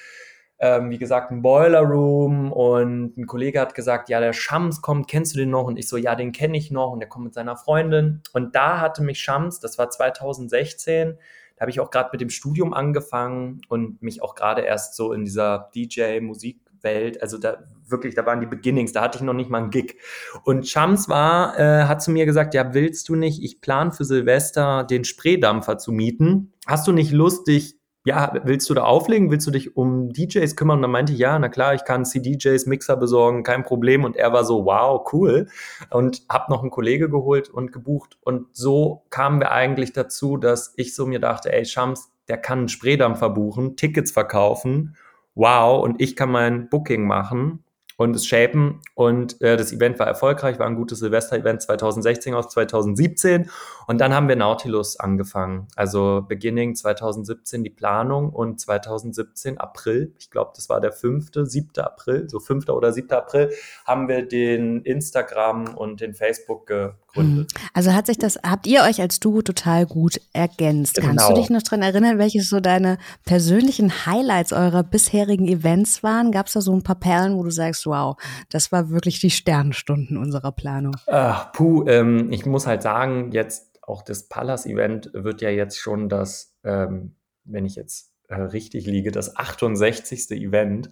ähm, 0.61 0.88
wie 0.90 0.99
gesagt, 0.99 1.33
einen 1.33 1.43
Boiler 1.43 1.81
Room 1.81 2.52
und 2.52 3.19
ein 3.19 3.26
Kollege 3.26 3.61
hat 3.61 3.75
gesagt, 3.75 4.11
ja, 4.11 4.21
der 4.21 4.33
Shams 4.33 4.81
kommt, 4.81 5.09
kennst 5.09 5.35
du 5.35 5.40
den 5.40 5.50
noch? 5.50 5.64
Und 5.64 5.76
ich 5.76 5.88
so, 5.88 5.97
ja, 5.97 6.14
den 6.14 6.31
kenne 6.31 6.57
ich 6.57 6.71
noch 6.71 6.93
und 6.93 7.00
der 7.00 7.09
kommt 7.09 7.25
mit 7.25 7.35
seiner 7.35 7.57
Freundin. 7.57 8.23
Und 8.33 8.55
da 8.55 8.78
hatte 8.78 9.02
mich 9.02 9.19
Shams, 9.19 9.59
das 9.59 9.76
war 9.76 9.90
2016, 9.90 11.19
da 11.56 11.62
habe 11.62 11.70
ich 11.70 11.80
auch 11.80 11.90
gerade 11.90 12.10
mit 12.12 12.20
dem 12.20 12.30
Studium 12.30 12.75
angefangen 12.75 13.62
und 13.68 14.02
mich 14.02 14.22
auch 14.22 14.34
gerade 14.34 14.62
erst 14.62 14.94
so 14.94 15.12
in 15.12 15.25
dieser 15.25 15.70
DJ-Musikwelt, 15.75 17.22
also 17.22 17.38
da 17.38 17.64
wirklich, 17.88 18.14
da 18.14 18.26
waren 18.26 18.40
die 18.40 18.46
Beginnings, 18.46 18.92
da 18.92 19.02
hatte 19.02 19.18
ich 19.18 19.25
noch 19.25 19.32
nicht 19.32 19.48
mal 19.48 19.58
einen 19.58 19.70
Gig. 19.70 19.96
Und 20.44 20.68
Shams 20.68 21.08
war, 21.08 21.58
äh, 21.58 21.84
hat 21.84 22.02
zu 22.02 22.10
mir 22.10 22.26
gesagt, 22.26 22.52
ja, 22.54 22.75
willst 22.75 23.08
du 23.08 23.14
nicht, 23.14 23.42
ich 23.42 23.60
plan 23.60 23.92
für 23.92 24.04
Silvester 24.04 24.84
den 24.84 25.04
Spreedampfer 25.04 25.78
zu 25.78 25.92
mieten. 25.92 26.52
Hast 26.66 26.86
du 26.86 26.92
nicht 26.92 27.12
Lust, 27.12 27.46
dich 27.46 27.75
ja, 28.06 28.32
willst 28.44 28.70
du 28.70 28.75
da 28.75 28.84
auflegen? 28.84 29.32
Willst 29.32 29.48
du 29.48 29.50
dich 29.50 29.76
um 29.76 30.12
DJs 30.12 30.54
kümmern? 30.54 30.78
Und 30.78 30.82
dann 30.82 30.92
meinte 30.92 31.12
ich, 31.12 31.18
ja, 31.18 31.36
na 31.40 31.48
klar, 31.48 31.75
ich 31.75 31.84
kann 31.84 32.04
CDJs, 32.04 32.66
Mixer 32.66 32.96
besorgen, 32.96 33.42
kein 33.42 33.64
Problem. 33.64 34.04
Und 34.04 34.14
er 34.14 34.32
war 34.32 34.44
so, 34.44 34.64
wow, 34.64 35.04
cool. 35.12 35.48
Und 35.90 36.22
hab 36.28 36.48
noch 36.48 36.62
einen 36.62 36.70
Kollege 36.70 37.10
geholt 37.10 37.50
und 37.50 37.72
gebucht. 37.72 38.16
Und 38.22 38.46
so 38.52 39.02
kamen 39.10 39.40
wir 39.40 39.50
eigentlich 39.50 39.92
dazu, 39.92 40.36
dass 40.36 40.72
ich 40.76 40.94
so 40.94 41.04
mir 41.04 41.18
dachte, 41.18 41.52
ey, 41.52 41.64
Shams, 41.64 42.12
der 42.28 42.38
kann 42.38 42.60
einen 42.60 42.68
Spreedampfer 42.68 43.28
buchen, 43.28 43.75
Tickets 43.75 44.12
verkaufen. 44.12 44.94
Wow. 45.34 45.82
Und 45.82 46.00
ich 46.00 46.14
kann 46.14 46.30
mein 46.30 46.68
Booking 46.68 47.08
machen. 47.08 47.64
Und 47.97 48.15
es 48.15 48.26
shapen. 48.26 48.81
Und 48.95 49.41
äh, 49.41 49.57
das 49.57 49.73
Event 49.73 49.99
war 49.99 50.07
erfolgreich, 50.07 50.59
war 50.59 50.67
ein 50.67 50.76
gutes 50.76 50.99
Silvester-Event 50.99 51.62
2016 51.62 52.35
aus 52.35 52.49
2017. 52.50 53.50
Und 53.87 54.00
dann 54.00 54.15
haben 54.15 54.29
wir 54.29 54.37
Nautilus 54.37 55.00
angefangen. 55.00 55.69
Also 55.76 56.25
beginning 56.26 56.75
2017 56.75 57.65
die 57.65 57.71
Planung 57.71 58.31
und 58.31 58.61
2017 58.61 59.59
April, 59.59 60.12
ich 60.19 60.31
glaube, 60.31 60.53
das 60.55 60.69
war 60.69 60.81
der 60.81 60.93
5., 60.93 61.31
7. 61.35 61.71
April, 61.79 62.29
so 62.29 62.38
5. 62.38 62.69
oder 62.69 62.93
7. 62.93 63.11
April, 63.12 63.53
haben 63.85 64.09
wir 64.09 64.26
den 64.26 64.83
Instagram 64.83 65.75
und 65.75 66.00
den 66.00 66.15
Facebook 66.15 66.71
gegründet. 67.16 67.52
Mhm. 67.52 67.68
Also 67.73 67.92
hat 67.92 68.06
sich 68.06 68.18
das, 68.18 68.38
habt 68.42 68.66
ihr 68.66 68.82
euch 68.82 69.00
als 69.00 69.20
Duo 69.20 69.42
total 69.42 69.87
gut 69.87 70.20
ergänzt. 70.32 70.96
Genau. 70.96 71.08
Kannst 71.08 71.30
du 71.30 71.35
dich 71.35 71.50
noch 71.50 71.62
dran 71.62 71.82
erinnern, 71.82 72.18
welches 72.18 72.49
so 72.49 72.61
deine 72.61 72.99
persönlichen 73.25 74.06
Highlights 74.06 74.52
eurer 74.52 74.82
bisherigen 74.82 75.49
Events 75.49 76.02
waren? 76.02 76.32
Gab 76.32 76.46
es 76.46 76.54
da 76.54 76.61
so 76.61 76.75
ein 76.75 76.82
paar 76.82 76.99
Perlen, 76.99 77.37
wo 77.37 77.42
du 77.42 77.50
sagst, 77.50 77.87
wow, 77.87 78.16
das 78.50 78.73
war 78.73 78.90
wirklich 78.90 79.20
die 79.20 79.30
Sternstunden 79.30 80.16
unserer 80.16 80.52
Planung? 80.52 80.96
Ach, 81.06 81.52
puh, 81.52 81.87
ähm, 81.87 82.32
ich 82.32 82.46
muss 82.46 82.66
halt 82.66 82.82
sagen, 82.82 83.32
jetzt 83.32 83.80
auch 83.82 84.02
das 84.02 84.28
Palace-Event 84.28 85.11
wird 85.14 85.42
ja 85.42 85.50
jetzt 85.50 85.78
schon 85.78 86.08
das, 86.08 86.56
ähm, 86.64 87.14
wenn 87.44 87.64
ich 87.64 87.76
jetzt 87.76 88.11
äh, 88.28 88.35
richtig 88.35 88.87
liege, 88.87 89.12
das 89.12 89.37
68. 89.37 90.32
Event. 90.32 90.90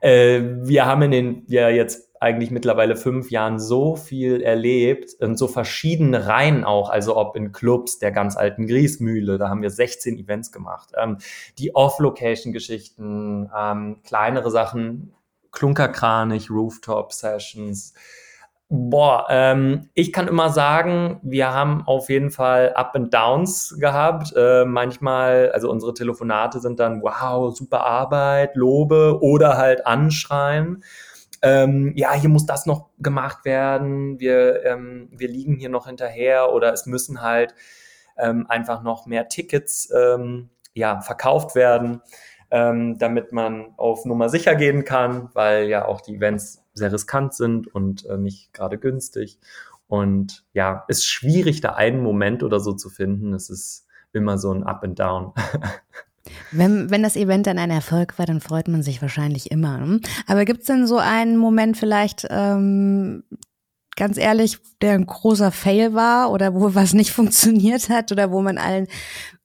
Äh, 0.00 0.42
wir 0.62 0.86
haben 0.86 1.02
in 1.02 1.10
den 1.10 1.42
ja 1.48 1.68
jetzt 1.68 2.05
eigentlich 2.20 2.50
mittlerweile 2.50 2.96
fünf 2.96 3.30
Jahren 3.30 3.58
so 3.58 3.96
viel 3.96 4.40
erlebt 4.40 5.14
und 5.20 5.36
so 5.36 5.48
verschiedene 5.48 6.26
Reihen 6.26 6.64
auch, 6.64 6.90
also 6.90 7.16
ob 7.16 7.36
in 7.36 7.52
Clubs 7.52 7.98
der 7.98 8.12
ganz 8.12 8.36
alten 8.36 8.66
Griesmühle, 8.66 9.38
da 9.38 9.48
haben 9.48 9.62
wir 9.62 9.70
16 9.70 10.18
Events 10.18 10.52
gemacht, 10.52 10.92
ähm, 11.00 11.18
die 11.58 11.74
Off-Location-Geschichten, 11.74 13.50
ähm, 13.56 14.00
kleinere 14.04 14.50
Sachen, 14.50 15.12
Klunkerkranich, 15.52 16.50
Rooftop-Sessions, 16.50 17.94
Boah, 18.68 19.26
ähm, 19.30 19.90
ich 19.94 20.12
kann 20.12 20.26
immer 20.26 20.50
sagen, 20.50 21.20
wir 21.22 21.54
haben 21.54 21.86
auf 21.86 22.10
jeden 22.10 22.30
Fall 22.32 22.72
Up 22.74 22.96
and 22.96 23.14
Downs 23.14 23.76
gehabt. 23.78 24.32
Äh, 24.36 24.64
manchmal, 24.64 25.52
also 25.52 25.70
unsere 25.70 25.94
Telefonate 25.94 26.58
sind 26.58 26.80
dann, 26.80 27.00
wow, 27.00 27.56
super 27.56 27.86
Arbeit, 27.86 28.56
Lobe 28.56 29.20
oder 29.22 29.56
halt 29.56 29.86
Anschreien. 29.86 30.82
Ähm, 31.46 31.92
ja, 31.96 32.12
hier 32.14 32.28
muss 32.28 32.44
das 32.46 32.66
noch 32.66 32.90
gemacht 32.98 33.44
werden, 33.44 34.18
wir, 34.18 34.64
ähm, 34.64 35.08
wir 35.12 35.28
liegen 35.28 35.56
hier 35.56 35.68
noch 35.68 35.86
hinterher 35.86 36.52
oder 36.52 36.72
es 36.72 36.86
müssen 36.86 37.22
halt 37.22 37.54
ähm, 38.16 38.46
einfach 38.48 38.82
noch 38.82 39.06
mehr 39.06 39.28
Tickets 39.28 39.90
ähm, 39.94 40.50
ja, 40.74 41.00
verkauft 41.00 41.54
werden, 41.54 42.02
ähm, 42.50 42.98
damit 42.98 43.32
man 43.32 43.74
auf 43.76 44.04
Nummer 44.04 44.28
sicher 44.28 44.56
gehen 44.56 44.84
kann, 44.84 45.30
weil 45.34 45.68
ja 45.68 45.84
auch 45.86 46.00
die 46.00 46.16
Events 46.16 46.64
sehr 46.74 46.92
riskant 46.92 47.34
sind 47.34 47.72
und 47.72 48.04
äh, 48.06 48.18
nicht 48.18 48.52
gerade 48.52 48.78
günstig. 48.78 49.38
Und 49.86 50.44
ja, 50.52 50.84
ist 50.88 51.06
schwierig, 51.06 51.60
da 51.60 51.74
einen 51.74 52.02
Moment 52.02 52.42
oder 52.42 52.58
so 52.58 52.72
zu 52.72 52.90
finden. 52.90 53.32
Es 53.34 53.50
ist 53.50 53.86
immer 54.12 54.36
so 54.36 54.52
ein 54.52 54.64
Up 54.64 54.82
and 54.82 54.98
Down. 54.98 55.32
Wenn, 56.52 56.90
wenn 56.90 57.02
das 57.02 57.16
Event 57.16 57.46
dann 57.46 57.58
ein 57.58 57.70
Erfolg 57.70 58.18
war, 58.18 58.26
dann 58.26 58.40
freut 58.40 58.68
man 58.68 58.82
sich 58.82 59.02
wahrscheinlich 59.02 59.50
immer. 59.50 59.78
Ne? 59.78 60.00
Aber 60.26 60.44
gibt 60.44 60.60
es 60.60 60.66
denn 60.66 60.86
so 60.86 60.98
einen 60.98 61.36
Moment 61.36 61.76
vielleicht, 61.76 62.26
ähm, 62.30 63.24
ganz 63.96 64.18
ehrlich, 64.18 64.58
der 64.80 64.92
ein 64.92 65.06
großer 65.06 65.50
Fail 65.50 65.94
war 65.94 66.30
oder 66.30 66.54
wo 66.54 66.74
was 66.74 66.92
nicht 66.92 67.10
funktioniert 67.12 67.88
hat 67.88 68.12
oder 68.12 68.30
wo 68.30 68.42
man 68.42 68.58
allen, 68.58 68.86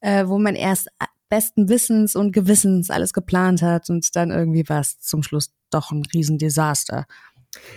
äh, 0.02 0.28
wo 0.28 0.38
man 0.38 0.56
erst 0.56 0.90
besten 1.30 1.70
Wissens 1.70 2.16
und 2.16 2.34
Gewissens 2.34 2.90
alles 2.90 3.14
geplant 3.14 3.62
hat 3.62 3.90
und 3.90 4.16
dann 4.16 4.32
irgendwie 4.32 4.68
war 4.68 4.82
es 4.82 5.00
zum 5.00 5.24
Schluss 5.24 5.54
doch 5.72 5.92
ein 5.92 6.04
Riesendesaster. 6.14 7.06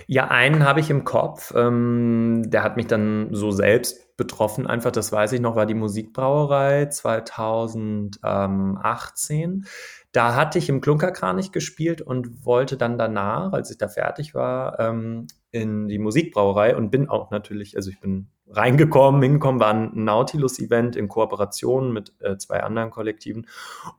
Ja, 0.06 0.28
einen 0.28 0.64
habe 0.64 0.80
ich 0.80 0.90
im 0.90 1.04
Kopf. 1.04 1.52
Ähm, 1.56 2.42
der 2.46 2.62
hat 2.62 2.76
mich 2.76 2.86
dann 2.86 3.28
so 3.32 3.50
selbst 3.50 4.16
betroffen. 4.16 4.66
Einfach, 4.66 4.92
das 4.92 5.12
weiß 5.12 5.32
ich 5.32 5.40
noch, 5.40 5.56
war 5.56 5.66
die 5.66 5.74
Musikbrauerei 5.74 6.86
2018. 6.86 9.66
Da 10.12 10.36
hatte 10.36 10.58
ich 10.58 10.68
im 10.68 10.80
Klunkerkranich 10.80 11.50
gespielt 11.50 12.00
und 12.00 12.44
wollte 12.44 12.76
dann 12.76 12.98
danach, 12.98 13.52
als 13.52 13.70
ich 13.70 13.78
da 13.78 13.88
fertig 13.88 14.34
war, 14.34 14.78
ähm, 14.78 15.26
in 15.50 15.88
die 15.88 15.98
Musikbrauerei 15.98 16.76
und 16.76 16.90
bin 16.90 17.08
auch 17.08 17.30
natürlich, 17.30 17.76
also 17.76 17.90
ich 17.90 18.00
bin 18.00 18.28
reingekommen, 18.50 19.22
hingekommen, 19.22 19.60
war 19.60 19.72
ein 19.72 19.90
Nautilus-Event 19.94 20.96
in 20.96 21.08
Kooperation 21.08 21.92
mit 21.92 22.12
äh, 22.20 22.36
zwei 22.36 22.62
anderen 22.62 22.90
Kollektiven. 22.90 23.46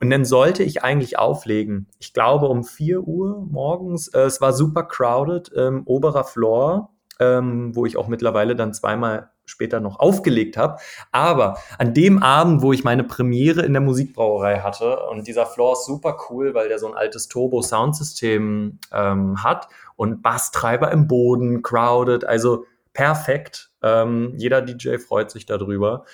Und 0.00 0.10
dann 0.10 0.24
sollte 0.24 0.62
ich 0.62 0.82
eigentlich 0.84 1.18
auflegen. 1.18 1.88
Ich 1.98 2.12
glaube 2.12 2.46
um 2.46 2.64
4 2.64 3.02
Uhr 3.02 3.44
morgens. 3.50 4.08
Äh, 4.08 4.20
es 4.20 4.40
war 4.40 4.52
super 4.52 4.84
crowded, 4.84 5.50
ähm, 5.56 5.82
oberer 5.84 6.24
Floor, 6.24 6.90
ähm, 7.18 7.74
wo 7.74 7.86
ich 7.86 7.96
auch 7.96 8.08
mittlerweile 8.08 8.54
dann 8.54 8.72
zweimal 8.72 9.30
später 9.46 9.80
noch 9.80 9.98
aufgelegt 9.98 10.56
habe. 10.56 10.78
Aber 11.12 11.58
an 11.78 11.94
dem 11.94 12.22
Abend, 12.22 12.62
wo 12.62 12.72
ich 12.72 12.84
meine 12.84 13.04
Premiere 13.04 13.62
in 13.62 13.72
der 13.72 13.82
Musikbrauerei 13.82 14.60
hatte, 14.60 14.98
und 15.06 15.26
dieser 15.26 15.46
Floor 15.46 15.74
ist 15.74 15.86
super 15.86 16.16
cool, 16.28 16.52
weil 16.54 16.68
der 16.68 16.78
so 16.78 16.88
ein 16.88 16.94
altes 16.94 17.28
Turbo-Soundsystem 17.28 18.78
ähm, 18.92 19.42
hat 19.42 19.68
und 19.94 20.22
Basstreiber 20.22 20.90
im 20.90 21.06
Boden, 21.06 21.62
crowded, 21.62 22.24
also 22.24 22.64
perfekt. 22.92 23.70
Ähm, 23.86 24.34
jeder 24.36 24.62
DJ 24.62 24.98
freut 24.98 25.30
sich 25.30 25.46
darüber. 25.46 26.04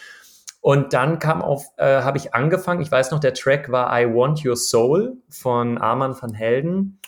Und 0.61 0.93
dann 0.93 1.19
kam 1.19 1.43
auf, 1.43 1.65
äh, 1.77 2.03
habe 2.03 2.19
ich 2.19 2.35
angefangen, 2.35 2.83
ich 2.83 2.91
weiß 2.91 3.11
noch, 3.11 3.19
der 3.19 3.35
Track 3.35 3.73
war 3.73 3.99
I 4.01 4.07
Want 4.07 4.45
Your 4.45 4.57
Soul 4.57 5.17
von 5.29 5.79
Arman 5.79 6.15
van 6.21 6.35
Helden. 6.35 7.01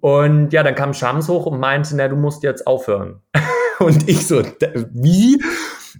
Und 0.00 0.52
ja, 0.52 0.62
dann 0.62 0.74
kam 0.74 0.94
Shams 0.94 1.28
hoch 1.28 1.46
und 1.46 1.58
meinte, 1.60 1.94
na, 1.96 2.08
du 2.08 2.16
musst 2.16 2.42
jetzt 2.42 2.66
aufhören. 2.66 3.20
und 3.78 4.08
ich 4.08 4.26
so, 4.26 4.42
wie? 4.92 5.42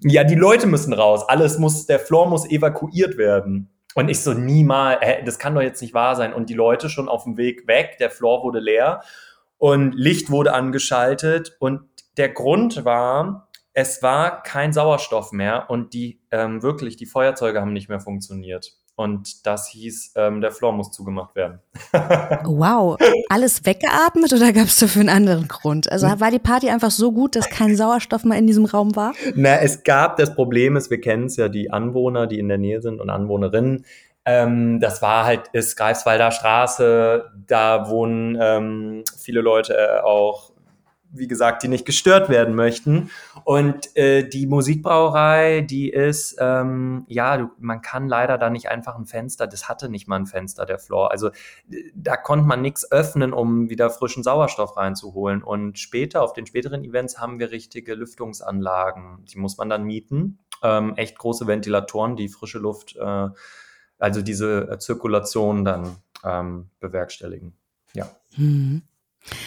Ja, 0.03 0.25
die 0.25 0.35
Leute 0.35 0.67
müssen 0.67 0.93
raus. 0.93 1.29
Alles 1.29 1.59
muss, 1.59 1.87
der 1.87 1.99
Floor 1.99 2.29
muss 2.29 2.49
evakuiert 2.51 3.19
werden. 3.19 3.71
Und 3.95 4.09
ich 4.09 4.23
so, 4.23 4.33
niemals, 4.33 4.99
das 5.25 5.39
kann 5.39 5.55
doch 5.55 5.63
jetzt 5.63 5.83
nicht 5.83 5.95
wahr 5.95 6.17
sein. 6.17 6.33
Und 6.33 6.49
die 6.51 6.55
Leute 6.55 6.89
schon 6.89 7.09
auf 7.09 7.25
dem 7.25 7.37
Weg 7.37 7.67
weg, 7.69 7.97
der 7.99 8.11
Floor 8.11 8.43
wurde 8.43 8.61
leer 8.61 9.03
und 9.59 9.93
Licht 9.93 10.31
wurde 10.31 10.53
angeschaltet. 10.53 11.57
Und 11.59 11.83
der 12.17 12.31
Grund 12.31 12.85
war, 12.85 13.49
es 13.75 14.03
war 14.03 14.43
kein 14.43 14.73
Sauerstoff 14.73 15.33
mehr 15.33 15.69
und 15.69 15.93
die 15.95 16.21
ähm, 16.31 16.63
wirklich, 16.63 16.97
die 16.97 17.07
Feuerzeuge 17.07 17.61
haben 17.61 17.73
nicht 17.73 17.89
mehr 17.89 18.01
funktioniert. 18.01 18.73
Und 18.97 19.45
das 19.45 19.67
hieß, 19.69 20.13
ähm, 20.15 20.41
der 20.41 20.53
Floor 20.53 20.73
muss 20.73 20.93
zugemacht 20.93 21.35
werden. 21.35 21.59
wow. 22.45 22.97
Alles 23.29 23.67
weggeatmet 23.67 24.33
oder 24.33 24.53
gab 24.53 24.67
es 24.67 24.79
dafür 24.79 25.01
einen 25.01 25.09
anderen 25.09 25.49
Grund? 25.49 25.91
Also 25.91 26.07
war 26.07 26.31
die 26.31 26.39
Party 26.39 26.71
einfach 26.71 26.93
so 26.93 27.11
gut, 27.11 27.35
dass 27.35 27.51
kein 27.51 27.75
Sauerstoff 27.75 28.23
mehr 28.23 28.39
in 28.39 28.47
diesem 28.47 28.67
Raum 28.67 28.95
war? 28.95 29.13
Na, 29.35 29.59
es 29.59 29.83
gab 29.83 30.17
das 30.17 30.33
Problem, 30.37 30.77
ist, 30.77 30.91
wir 30.91 31.01
kennen 31.01 31.25
es 31.25 31.37
ja, 31.37 31.49
die 31.49 31.73
Anwohner, 31.73 32.29
die 32.29 32.39
in 32.39 32.47
der 32.47 32.59
Nähe 32.59 32.81
sind 32.81 33.01
und 33.01 33.11
Anwohnerinnen. 33.11 33.85
Ähm, 34.25 34.79
das 34.79 35.03
war 35.03 35.25
halt, 35.25 35.49
ist 35.53 35.77
Greifswalder 35.77 36.31
Straße, 36.31 37.33
da 37.49 37.91
wohnen 37.91 38.39
ähm, 38.41 39.05
viele 39.19 39.41
Leute 39.41 39.77
äh, 39.77 40.01
auch 40.03 40.54
wie 41.15 41.29
gesagt, 41.29 41.63
die 41.63 41.69
nicht 41.69 41.87
gestört 41.87 42.29
werden 42.29 42.55
möchten. 42.55 43.11
Und 43.45 43.97
äh, 43.97 44.29
die 44.29 44.47
Musikbrauerei, 44.47 45.61
die 45.63 45.91
ist, 45.91 46.37
ähm, 46.41 47.05
ja, 47.09 47.37
du, 47.37 47.51
man 47.59 47.81
kann 47.81 48.09
leider 48.09 48.37
da 48.37 48.51
nicht 48.51 48.69
einfach 48.69 48.97
ein 48.97 49.07
Fenster, 49.07 49.47
das 49.47 49.69
hatte 49.69 49.89
nicht 49.89 50.09
mal 50.09 50.17
ein 50.17 50.27
Fenster, 50.27 50.67
der 50.67 50.79
Floor. 50.79 51.11
Also 51.11 51.31
da 51.95 52.17
konnte 52.17 52.47
man 52.47 52.63
nichts 52.63 52.91
öffnen, 52.91 53.33
um 53.33 53.71
wieder 53.71 53.91
frischen 53.91 54.23
Sauerstoff 54.23 54.77
reinzuholen. 54.77 55.43
Und 55.43 55.79
später, 55.79 56.23
auf 56.23 56.33
den 56.33 56.47
späteren 56.47 56.85
Events, 56.85 57.19
haben 57.19 57.39
wir 57.39 57.51
richtige 57.51 57.95
Lüftungsanlagen. 57.95 59.25
Die 59.27 59.39
muss 59.39 59.57
man 59.57 59.69
dann 59.69 59.85
mieten. 59.85 60.39
Ähm, 60.63 60.95
echt 60.97 61.19
große 61.19 61.47
Ventilatoren, 61.47 62.17
die 62.17 62.29
frische 62.29 62.59
Luft, 62.59 62.97
äh, 62.97 63.29
also 63.99 64.23
diese 64.23 64.77
Zirkulation 64.79 65.65
dann 65.65 65.97
ähm, 66.25 66.71
bewerkstelligen. 66.81 67.55
Ja. 67.95 68.09
Mhm. 68.37 68.83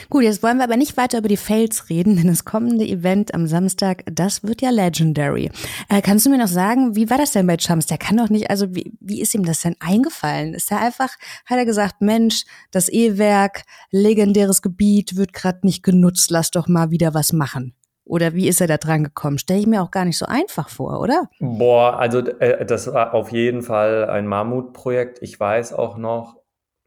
Gut, 0.09 0.23
jetzt 0.23 0.43
wollen 0.43 0.57
wir 0.57 0.63
aber 0.63 0.77
nicht 0.77 0.97
weiter 0.97 1.19
über 1.19 1.27
die 1.27 1.37
Fails 1.37 1.89
reden, 1.89 2.15
denn 2.17 2.27
das 2.27 2.45
kommende 2.45 2.85
Event 2.85 3.33
am 3.33 3.47
Samstag, 3.47 4.03
das 4.11 4.43
wird 4.43 4.61
ja 4.61 4.69
legendary. 4.69 5.51
Äh, 5.89 6.01
kannst 6.01 6.25
du 6.25 6.29
mir 6.29 6.37
noch 6.37 6.47
sagen, 6.47 6.95
wie 6.95 7.09
war 7.09 7.17
das 7.17 7.31
denn 7.31 7.47
bei 7.47 7.57
Chums? 7.57 7.85
Der 7.85 7.97
kann 7.97 8.17
doch 8.17 8.29
nicht, 8.29 8.49
also 8.49 8.73
wie, 8.73 8.93
wie 8.99 9.21
ist 9.21 9.33
ihm 9.33 9.45
das 9.45 9.61
denn 9.61 9.75
eingefallen? 9.79 10.53
Ist 10.53 10.71
er 10.71 10.81
einfach, 10.81 11.09
hat 11.45 11.57
er 11.57 11.65
gesagt, 11.65 12.01
Mensch, 12.01 12.45
das 12.71 12.89
E-Werk, 12.89 13.63
legendäres 13.91 14.61
Gebiet, 14.61 15.15
wird 15.15 15.33
gerade 15.33 15.59
nicht 15.63 15.83
genutzt, 15.83 16.31
lass 16.31 16.51
doch 16.51 16.67
mal 16.67 16.91
wieder 16.91 17.13
was 17.13 17.33
machen. 17.33 17.73
Oder 18.07 18.33
wie 18.33 18.47
ist 18.47 18.61
er 18.61 18.67
da 18.67 18.77
dran 18.77 19.03
gekommen? 19.03 19.37
Stelle 19.37 19.59
ich 19.59 19.67
mir 19.67 19.81
auch 19.81 19.91
gar 19.91 20.05
nicht 20.05 20.17
so 20.17 20.25
einfach 20.25 20.69
vor, 20.69 21.01
oder? 21.01 21.29
Boah, 21.39 21.97
also 21.99 22.19
äh, 22.19 22.65
das 22.65 22.91
war 22.93 23.13
auf 23.13 23.31
jeden 23.33 23.61
Fall 23.61 24.09
ein 24.09 24.27
Mammutprojekt. 24.27 25.21
Ich 25.21 25.37
weiß 25.37 25.73
auch 25.73 25.97
noch, 25.97 26.37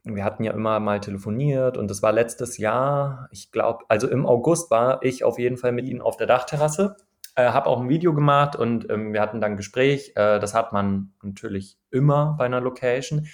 wir 0.05 0.25
hatten 0.25 0.45
ja 0.45 0.53
immer 0.53 0.81
mal 0.81 1.01
telefoniert 1.01 1.77
und 1.77 1.91
das 1.91 2.03
war 2.03 2.13
letztes 2.13 2.59
Jahr, 2.59 3.29
ich 3.31 3.53
glaube, 3.53 3.85
also 3.89 4.09
im 4.09 4.27
August 4.27 4.71
war 4.71 5.03
ich 5.03 5.25
auf 5.25 5.39
jeden 5.39 5.57
Fall 5.57 5.73
mit 5.73 5.87
ihnen 5.87 6.01
auf 6.01 6.17
der 6.17 6.27
Dachterrasse, 6.27 6.97
äh, 7.37 7.51
habe 7.51 7.67
auch 7.67 7.81
ein 7.81 7.89
Video 7.89 8.15
gemacht 8.15 8.57
und 8.57 8.89
ähm, 8.91 9.13
wir 9.13 9.21
hatten 9.21 9.41
dann 9.41 9.53
ein 9.53 9.57
Gespräch. 9.57 10.13
Äh, 10.17 10.41
das 10.41 10.55
hat 10.55 10.73
man 10.73 11.13
natürlich 11.23 11.79
immer 11.91 12.35
bei 12.39 12.47
einer 12.47 12.61
Location. 12.61 13.27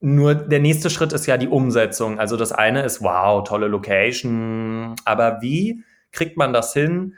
nur 0.00 0.34
der 0.34 0.60
nächste 0.60 0.90
Schritt 0.90 1.12
ist 1.12 1.26
ja 1.26 1.36
die 1.38 1.48
Umsetzung. 1.48 2.18
Also 2.18 2.36
das 2.36 2.52
eine 2.52 2.82
ist, 2.82 3.02
wow, 3.02 3.42
tolle 3.44 3.68
Location, 3.68 4.94
aber 5.04 5.40
wie 5.40 5.82
kriegt 6.12 6.36
man 6.36 6.52
das 6.52 6.72
hin, 6.72 7.14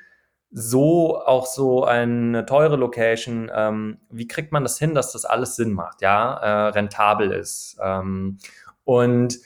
so 0.50 1.20
auch 1.20 1.46
so 1.46 1.84
eine 1.84 2.46
teure 2.46 2.76
Location, 2.76 3.50
ähm, 3.54 3.98
wie 4.10 4.26
kriegt 4.26 4.52
man 4.52 4.62
das 4.62 4.78
hin, 4.78 4.94
dass 4.94 5.12
das 5.12 5.24
alles 5.24 5.56
Sinn 5.56 5.72
macht, 5.72 6.00
ja, 6.02 6.34
äh, 6.36 6.68
rentabel 6.70 7.32
ist. 7.32 7.76
Ähm, 7.82 8.38
und 8.86 9.38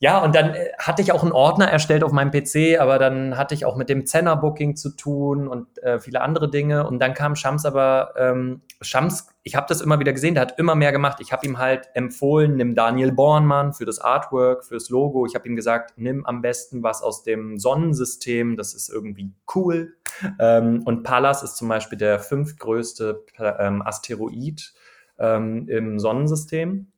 ja, 0.00 0.22
und 0.22 0.36
dann 0.36 0.54
äh, 0.54 0.68
hatte 0.78 1.02
ich 1.02 1.10
auch 1.10 1.24
einen 1.24 1.32
Ordner 1.32 1.66
erstellt 1.68 2.04
auf 2.04 2.12
meinem 2.12 2.30
PC, 2.30 2.78
aber 2.78 3.00
dann 3.00 3.36
hatte 3.36 3.54
ich 3.54 3.64
auch 3.64 3.74
mit 3.74 3.88
dem 3.88 4.06
Zenner-Booking 4.06 4.76
zu 4.76 4.90
tun 4.90 5.48
und 5.48 5.66
äh, 5.82 5.98
viele 5.98 6.20
andere 6.20 6.48
Dinge. 6.48 6.86
Und 6.86 7.00
dann 7.00 7.14
kam 7.14 7.34
Shams 7.34 7.66
aber, 7.66 8.14
ähm, 8.16 8.62
Shams, 8.80 9.26
ich 9.42 9.56
habe 9.56 9.66
das 9.68 9.80
immer 9.80 9.98
wieder 9.98 10.12
gesehen, 10.12 10.34
der 10.34 10.42
hat 10.42 10.58
immer 10.58 10.76
mehr 10.76 10.92
gemacht. 10.92 11.18
Ich 11.20 11.32
habe 11.32 11.44
ihm 11.46 11.58
halt 11.58 11.88
empfohlen, 11.94 12.54
nimm 12.54 12.76
Daniel 12.76 13.10
Bornmann 13.10 13.72
für 13.72 13.86
das 13.86 13.98
Artwork, 13.98 14.64
fürs 14.64 14.88
Logo. 14.88 15.26
Ich 15.26 15.34
habe 15.34 15.48
ihm 15.48 15.56
gesagt, 15.56 15.94
nimm 15.96 16.24
am 16.26 16.42
besten 16.42 16.84
was 16.84 17.02
aus 17.02 17.24
dem 17.24 17.58
Sonnensystem, 17.58 18.56
das 18.56 18.74
ist 18.74 18.88
irgendwie 18.88 19.32
cool. 19.56 19.96
Ähm, 20.38 20.82
und 20.84 21.02
Pallas 21.02 21.42
ist 21.42 21.56
zum 21.56 21.66
Beispiel 21.66 21.98
der 21.98 22.20
fünftgrößte 22.20 23.24
ähm, 23.58 23.82
Asteroid 23.82 24.72
ähm, 25.18 25.68
im 25.68 25.98
Sonnensystem. 25.98 26.92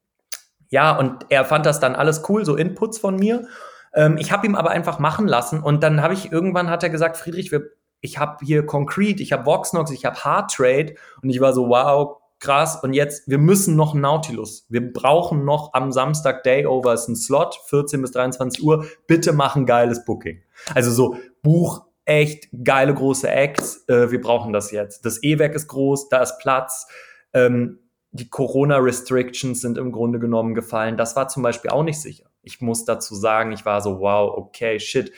Ja, 0.71 0.97
und 0.97 1.27
er 1.29 1.45
fand 1.45 1.67
das 1.67 1.81
dann 1.81 1.95
alles 1.95 2.23
cool, 2.29 2.45
so 2.45 2.57
Inputs 2.57 2.99
von 2.99 3.17
mir. 3.17 3.47
Ähm, 3.95 4.17
ich 4.19 4.33
habe 4.33 4.47
ihm 4.47 4.55
aber 4.55 4.71
einfach 4.71 4.99
machen 4.99 5.27
lassen 5.27 5.63
und 5.63 5.83
dann 5.83 6.03
habe 6.03 6.15
ich 6.15 6.33
irgendwann 6.33 6.71
hat 6.71 6.83
er 6.83 6.91
gesagt, 6.91 7.17
Friedrich, 7.17 7.53
wir, 7.53 7.71
ich 8.01 8.19
habe 8.19 8.45
hier 8.45 8.65
Concrete, 8.65 9.23
ich 9.23 9.33
habe 9.33 9.47
Voxnox, 9.47 9.91
ich 9.91 10.05
habe 10.05 10.17
Hard 10.25 10.53
Trade 10.53 10.95
und 11.23 11.31
ich 11.31 11.41
war 11.41 11.53
so, 11.53 11.69
wow, 11.69 12.21
krass. 12.41 12.83
Und 12.83 12.95
jetzt, 12.95 13.29
wir 13.29 13.39
müssen 13.39 13.77
noch 13.77 13.95
Nautilus. 13.95 14.67
Wir 14.69 14.93
brauchen 14.93 15.45
noch 15.45 15.75
am 15.75 15.93
Samstag 15.93 16.43
Dayover 16.43 16.95
ist 16.95 17.09
ein 17.09 17.17
Slot, 17.17 17.61
14 17.67 18.01
bis 18.01 18.13
23 18.13 18.65
Uhr. 18.65 18.87
Bitte 19.07 19.33
mach 19.33 19.57
ein 19.57 19.67
geiles 19.67 20.05
Booking. 20.05 20.43
Also 20.75 20.91
so, 20.91 21.17
Buch 21.43 21.85
echt 22.07 22.49
geile 22.65 22.95
große 22.95 23.29
Acts. 23.29 23.85
Äh, 23.89 24.11
wir 24.11 24.21
brauchen 24.21 24.53
das 24.53 24.73
jetzt. 24.73 25.05
Das 25.05 25.23
E-Werk 25.23 25.55
ist 25.55 25.69
groß, 25.69 26.09
da 26.09 26.23
ist 26.23 26.39
Platz. 26.39 26.89
Ähm, 27.33 27.79
die 28.13 28.29
Corona-Restrictions 28.29 29.61
sind 29.61 29.79
im 29.79 29.93
Grunde 29.93 30.19
genommen 30.19 30.55
gefallen. 30.55 30.97
Das 30.97 31.17
war 31.17 31.29
zum 31.29 31.43
Beispiel 31.43 31.71
auch 31.71 31.85
nicht 31.85 32.01
sicher. 32.01 32.31
Ich 32.43 32.61
muss 32.61 32.85
dazu 32.85 33.15
sagen, 33.15 33.53
ich 33.53 33.65
war 33.65 33.81
so, 33.81 34.01
wow, 34.01 34.37
okay, 34.37 34.81
shit. 34.81 35.13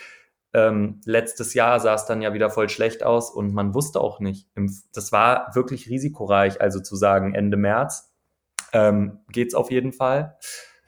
Ähm, 0.55 1.01
letztes 1.07 1.55
Jahr 1.55 1.81
sah 1.81 1.95
es 1.95 2.05
dann 2.05 2.21
ja 2.21 2.35
wieder 2.35 2.51
voll 2.51 2.69
schlecht 2.69 3.03
aus 3.03 3.31
und 3.31 3.55
man 3.55 3.73
wusste 3.73 4.01
auch 4.01 4.21
nicht. 4.21 4.49
Das 4.93 5.11
war 5.11 5.55
wirklich 5.55 5.89
risikoreich, 5.89 6.61
also 6.61 6.81
zu 6.81 6.95
sagen, 6.95 7.35
Ende 7.35 7.57
März 7.57 8.13
ähm, 8.73 9.21
geht's 9.31 9.55
auf 9.55 9.71
jeden 9.71 9.93
Fall. 9.93 10.37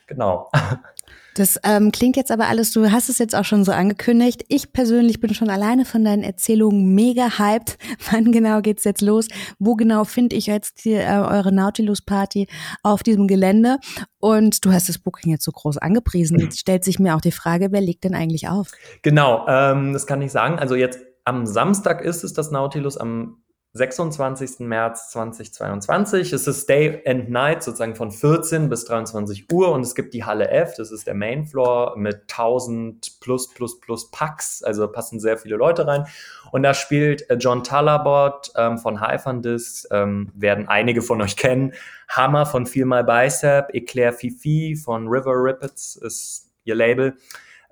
Genau. 0.06 0.50
Das 1.34 1.58
ähm, 1.64 1.90
klingt 1.90 2.16
jetzt 2.16 2.30
aber 2.30 2.46
alles, 2.46 2.72
du 2.72 2.90
hast 2.92 3.08
es 3.08 3.18
jetzt 3.18 3.34
auch 3.34 3.44
schon 3.44 3.64
so 3.64 3.72
angekündigt. 3.72 4.44
Ich 4.48 4.72
persönlich 4.72 5.20
bin 5.20 5.34
schon 5.34 5.50
alleine 5.50 5.84
von 5.84 6.04
deinen 6.04 6.22
Erzählungen 6.22 6.94
mega 6.94 7.38
hyped. 7.38 7.76
Wann 8.10 8.30
genau 8.30 8.60
geht's 8.60 8.84
jetzt 8.84 9.02
los? 9.02 9.26
Wo 9.58 9.74
genau 9.74 10.04
finde 10.04 10.36
ich 10.36 10.46
jetzt 10.46 10.84
die, 10.84 10.92
äh, 10.92 11.08
eure 11.08 11.52
Nautilus-Party 11.52 12.46
auf 12.82 13.02
diesem 13.02 13.26
Gelände? 13.26 13.78
Und 14.20 14.64
du 14.64 14.72
hast 14.72 14.88
das 14.88 14.98
Booking 14.98 15.32
jetzt 15.32 15.44
so 15.44 15.52
groß 15.52 15.78
angepriesen. 15.78 16.38
Jetzt 16.38 16.60
stellt 16.60 16.84
sich 16.84 16.98
mir 16.98 17.16
auch 17.16 17.20
die 17.20 17.32
Frage, 17.32 17.72
wer 17.72 17.80
legt 17.80 18.04
denn 18.04 18.14
eigentlich 18.14 18.48
auf? 18.48 18.70
Genau, 19.02 19.44
ähm, 19.48 19.92
das 19.92 20.06
kann 20.06 20.22
ich 20.22 20.30
sagen. 20.30 20.58
Also 20.58 20.76
jetzt 20.76 21.00
am 21.24 21.46
Samstag 21.46 22.02
ist 22.02 22.22
es 22.22 22.32
das 22.32 22.50
Nautilus, 22.50 22.96
am 22.96 23.43
26. 23.76 24.60
März 24.60 25.10
2022. 25.10 26.32
Es 26.32 26.46
ist 26.46 26.68
Day 26.68 27.02
and 27.06 27.28
Night 27.28 27.64
sozusagen 27.64 27.96
von 27.96 28.12
14 28.12 28.68
bis 28.68 28.84
23 28.84 29.52
Uhr 29.52 29.72
und 29.72 29.80
es 29.80 29.96
gibt 29.96 30.14
die 30.14 30.22
Halle 30.22 30.48
F, 30.48 30.74
das 30.76 30.92
ist 30.92 31.08
der 31.08 31.14
Main 31.14 31.44
Floor 31.44 31.96
mit 31.96 32.22
1000 32.30 33.18
plus 33.18 33.52
plus 33.52 33.80
plus 33.80 34.12
Packs, 34.12 34.62
also 34.62 34.86
passen 34.86 35.18
sehr 35.18 35.38
viele 35.38 35.56
Leute 35.56 35.88
rein. 35.88 36.06
Und 36.52 36.62
da 36.62 36.72
spielt 36.72 37.28
äh, 37.28 37.34
John 37.34 37.64
Talabot 37.64 38.52
ähm, 38.56 38.78
von 38.78 39.00
Hyphandis, 39.00 39.88
ähm, 39.90 40.30
werden 40.36 40.68
einige 40.68 41.02
von 41.02 41.20
euch 41.20 41.36
kennen. 41.36 41.72
Hammer 42.08 42.46
von 42.46 42.66
Feel 42.66 42.86
My 42.86 43.02
Bicep, 43.02 43.74
Eclair 43.74 44.12
Fifi 44.12 44.76
von 44.76 45.08
River 45.08 45.34
Rippets 45.34 45.96
ist 45.96 46.52
ihr 46.62 46.76
Label. 46.76 47.16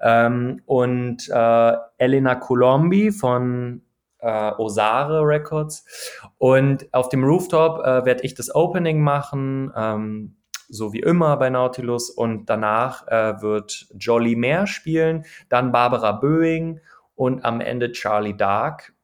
Ähm, 0.00 0.62
und 0.66 1.28
äh, 1.28 1.72
Elena 1.98 2.34
Colombi 2.34 3.12
von 3.12 3.82
äh, 4.22 4.52
Osare 4.56 5.26
Records. 5.26 5.84
Und 6.38 6.92
auf 6.94 7.08
dem 7.08 7.24
Rooftop 7.24 7.80
äh, 7.80 8.04
werde 8.04 8.22
ich 8.24 8.34
das 8.34 8.54
Opening 8.54 9.02
machen, 9.02 9.72
ähm, 9.76 10.36
so 10.68 10.92
wie 10.92 11.00
immer 11.00 11.36
bei 11.36 11.50
Nautilus. 11.50 12.08
Und 12.08 12.46
danach 12.46 13.06
äh, 13.08 13.42
wird 13.42 13.86
Jolly 13.98 14.36
Mare 14.36 14.66
spielen, 14.66 15.24
dann 15.48 15.72
Barbara 15.72 16.12
Böing 16.12 16.80
und 17.14 17.44
am 17.44 17.60
Ende 17.60 17.92
Charlie 17.92 18.36
Dark. 18.36 18.94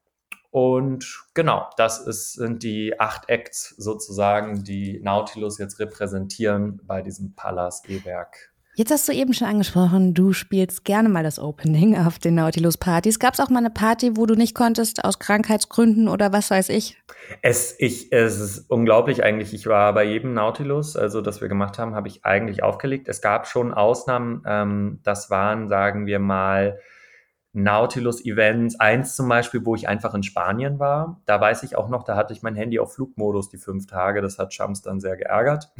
Und 0.51 1.27
genau, 1.35 1.69
das 1.77 2.01
ist, 2.01 2.33
sind 2.33 2.63
die 2.63 2.99
acht 2.99 3.29
Acts 3.29 3.75
sozusagen, 3.77 4.65
die 4.65 4.99
Nautilus 5.03 5.59
jetzt 5.59 5.79
repräsentieren 5.79 6.81
bei 6.85 7.03
diesem 7.03 7.35
Pallas 7.35 7.83
E-Werk 7.87 8.53
Jetzt 8.79 8.93
hast 8.93 9.09
du 9.09 9.13
eben 9.13 9.35
schon 9.35 9.49
angesprochen, 9.49 10.15
du 10.15 10.33
spielst 10.33 10.85
gerne 10.85 11.09
mal 11.09 11.25
das 11.25 11.41
Opening 11.41 11.99
auf 11.99 12.21
den 12.21 12.37
Nautilus-Partys. 12.37 13.19
Gab 13.19 13.35
es 13.35 13.41
auch 13.41 13.49
mal 13.49 13.59
eine 13.59 13.71
Party, 13.71 14.17
wo 14.17 14.25
du 14.25 14.37
nicht 14.37 14.55
konntest, 14.55 15.05
aus 15.05 15.19
Krankheitsgründen 15.19 16.07
oder 16.07 16.33
was 16.33 16.53
weiß 16.53 16.69
ich? 16.69 16.97
Es, 17.43 17.75
ich, 17.81 18.13
es 18.13 18.39
ist 18.39 18.71
unglaublich 18.71 19.25
eigentlich. 19.25 19.53
Ich 19.53 19.67
war 19.67 19.93
bei 19.95 20.05
jedem 20.05 20.33
Nautilus, 20.33 20.95
also 20.97 21.21
das 21.21 21.41
wir 21.41 21.49
gemacht 21.49 21.77
haben, 21.77 21.97
habe 21.97 22.07
ich 22.07 22.25
eigentlich 22.25 22.63
aufgelegt. 22.63 23.09
Es 23.09 23.21
gab 23.21 23.49
schon 23.49 23.75
Ausnahmen, 23.75 24.45
ähm, 24.47 25.01
das 25.03 25.29
waren, 25.29 25.67
sagen 25.67 26.07
wir 26.07 26.21
mal, 26.21 26.79
Nautilus-Events. 27.53 28.79
Eins 28.79 29.17
zum 29.17 29.29
Beispiel, 29.29 29.65
wo 29.65 29.75
ich 29.75 29.89
einfach 29.89 30.15
in 30.15 30.23
Spanien 30.23 30.79
war. 30.79 31.21
Da 31.27 31.41
weiß 31.41 31.63
ich 31.63 31.77
auch 31.77 31.89
noch, 31.89 32.05
da 32.05 32.17
hatte 32.17 32.33
ich 32.33 32.43
mein 32.43 32.55
Handy 32.55 32.79
auf 32.79 32.95
Flugmodus 32.95 33.49
die 33.49 33.59
fünf 33.59 33.87
Tage. 33.87 34.21
Das 34.21 34.39
hat 34.39 34.53
Shams 34.53 34.83
dann 34.83 35.01
sehr 35.01 35.17
geärgert. 35.17 35.71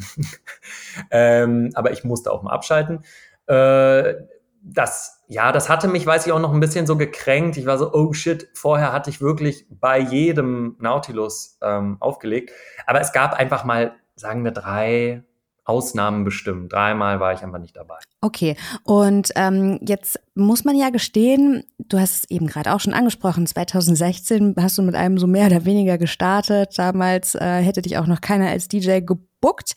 ähm, 1.11 1.71
aber 1.75 1.91
ich 1.91 2.03
musste 2.03 2.31
auch 2.31 2.43
mal 2.43 2.51
abschalten. 2.51 3.03
Äh, 3.47 4.15
das, 4.61 5.23
ja, 5.27 5.51
das 5.51 5.69
hatte 5.69 5.87
mich, 5.87 6.05
weiß 6.05 6.25
ich 6.25 6.33
auch 6.33 6.39
noch 6.39 6.53
ein 6.53 6.59
bisschen 6.59 6.85
so 6.85 6.97
gekränkt. 6.97 7.57
Ich 7.57 7.65
war 7.65 7.77
so, 7.77 7.93
oh 7.93 8.13
shit, 8.13 8.49
vorher 8.53 8.91
hatte 8.91 9.09
ich 9.09 9.21
wirklich 9.21 9.65
bei 9.69 9.99
jedem 9.99 10.75
Nautilus 10.79 11.57
ähm, 11.61 11.97
aufgelegt. 11.99 12.51
Aber 12.85 12.99
es 12.99 13.13
gab 13.13 13.33
einfach 13.33 13.63
mal, 13.63 13.95
sagen 14.15 14.43
wir, 14.43 14.51
drei, 14.51 15.23
Ausnahmen 15.69 16.25
bestimmt. 16.25 16.73
Dreimal 16.73 17.19
war 17.19 17.33
ich 17.33 17.41
einfach 17.41 17.59
nicht 17.59 17.77
dabei. 17.77 17.95
Okay, 18.21 18.57
und 18.83 19.31
ähm, 19.35 19.79
jetzt 19.81 20.19
muss 20.35 20.65
man 20.65 20.75
ja 20.75 20.89
gestehen, 20.89 21.63
du 21.77 21.99
hast 21.99 22.23
es 22.23 22.29
eben 22.29 22.47
gerade 22.47 22.73
auch 22.73 22.79
schon 22.79 22.93
angesprochen, 22.93 23.45
2016 23.45 24.55
hast 24.59 24.77
du 24.77 24.81
mit 24.81 24.95
einem 24.95 25.17
so 25.17 25.27
mehr 25.27 25.45
oder 25.45 25.65
weniger 25.65 25.97
gestartet. 25.97 26.77
Damals 26.77 27.35
äh, 27.35 27.61
hätte 27.61 27.81
dich 27.81 27.97
auch 27.97 28.07
noch 28.07 28.19
keiner 28.19 28.49
als 28.49 28.67
DJ 28.67 28.99
gebuckt. 29.39 29.73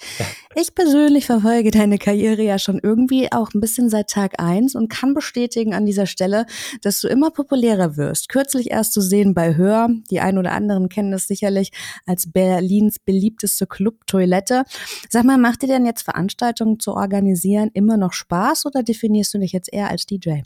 Ich 0.55 0.75
persönlich 0.75 1.27
verfolge 1.27 1.71
deine 1.71 1.99
Karriere 1.99 2.43
ja 2.43 2.59
schon 2.59 2.81
irgendwie 2.83 3.31
auch 3.33 3.51
ein 3.55 3.61
bisschen 3.61 3.89
seit 3.89 4.11
Tag 4.11 4.35
eins 4.39 4.75
und 4.75 4.89
kann 4.89 5.15
bestätigen 5.15 5.75
an 5.75 5.87
dieser 5.87 6.07
Stelle, 6.07 6.47
dass 6.83 7.01
du 7.01 7.09
immer 7.09 7.31
populärer 7.31 7.97
wirst. 7.97 8.29
Kürzlich 8.29 8.71
erst 8.71 8.93
zu 8.93 9.01
sehen 9.01 9.35
bei 9.35 9.57
Hör, 9.57 9.89
die 10.11 10.21
ein 10.21 10.39
oder 10.39 10.53
anderen 10.53 10.89
kennen 10.89 11.13
das 11.13 11.27
sicherlich 11.27 11.71
als 12.07 12.31
Berlins 12.31 12.99
beliebteste 12.99 13.67
Club-Toilette. 13.67 14.65
Sag 15.09 15.25
mal, 15.25 15.39
macht 15.39 15.63
dir 15.63 15.69
denn 15.69 15.87
jetzt 15.87 16.03
Veranstaltungen 16.03 16.81
zu 16.81 16.95
organisieren 16.95 17.71
immer 17.73 17.97
noch 17.97 18.13
Spaß 18.13 18.67
oder 18.67 18.83
definierst 18.83 19.35
du 19.35 19.39
dich 19.39 19.53
jetzt 19.53 19.73
eher 19.73 19.91
als 19.91 20.07
DJ? 20.07 20.41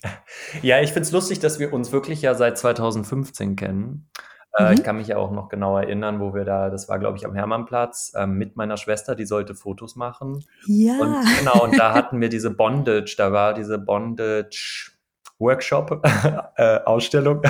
Ja, 0.62 0.80
ich 0.80 0.92
finde 0.92 1.06
es 1.06 1.12
lustig, 1.12 1.40
dass 1.40 1.58
wir 1.58 1.72
uns 1.72 1.92
wirklich 1.92 2.22
ja 2.22 2.34
seit 2.34 2.58
2015 2.58 3.56
kennen. 3.56 4.08
Äh, 4.56 4.66
mhm. 4.66 4.72
Ich 4.72 4.82
kann 4.82 4.96
mich 4.96 5.08
ja 5.08 5.16
auch 5.18 5.30
noch 5.30 5.48
genau 5.48 5.76
erinnern, 5.78 6.20
wo 6.20 6.34
wir 6.34 6.44
da, 6.44 6.70
das 6.70 6.88
war 6.88 6.98
glaube 6.98 7.18
ich 7.18 7.26
am 7.26 7.34
Hermannplatz, 7.34 8.12
äh, 8.14 8.26
mit 8.26 8.56
meiner 8.56 8.76
Schwester, 8.76 9.14
die 9.14 9.26
sollte 9.26 9.54
Fotos 9.54 9.96
machen. 9.96 10.44
Ja. 10.66 10.98
Und 10.98 11.16
genau, 11.38 11.64
und 11.64 11.78
da 11.78 11.92
hatten 11.92 12.20
wir 12.20 12.28
diese 12.28 12.50
Bondage, 12.50 13.14
da 13.16 13.32
war 13.32 13.54
diese 13.54 13.78
Bondage 13.78 14.92
Workshop, 15.38 16.02
äh, 16.56 16.78
Ausstellung. 16.84 17.42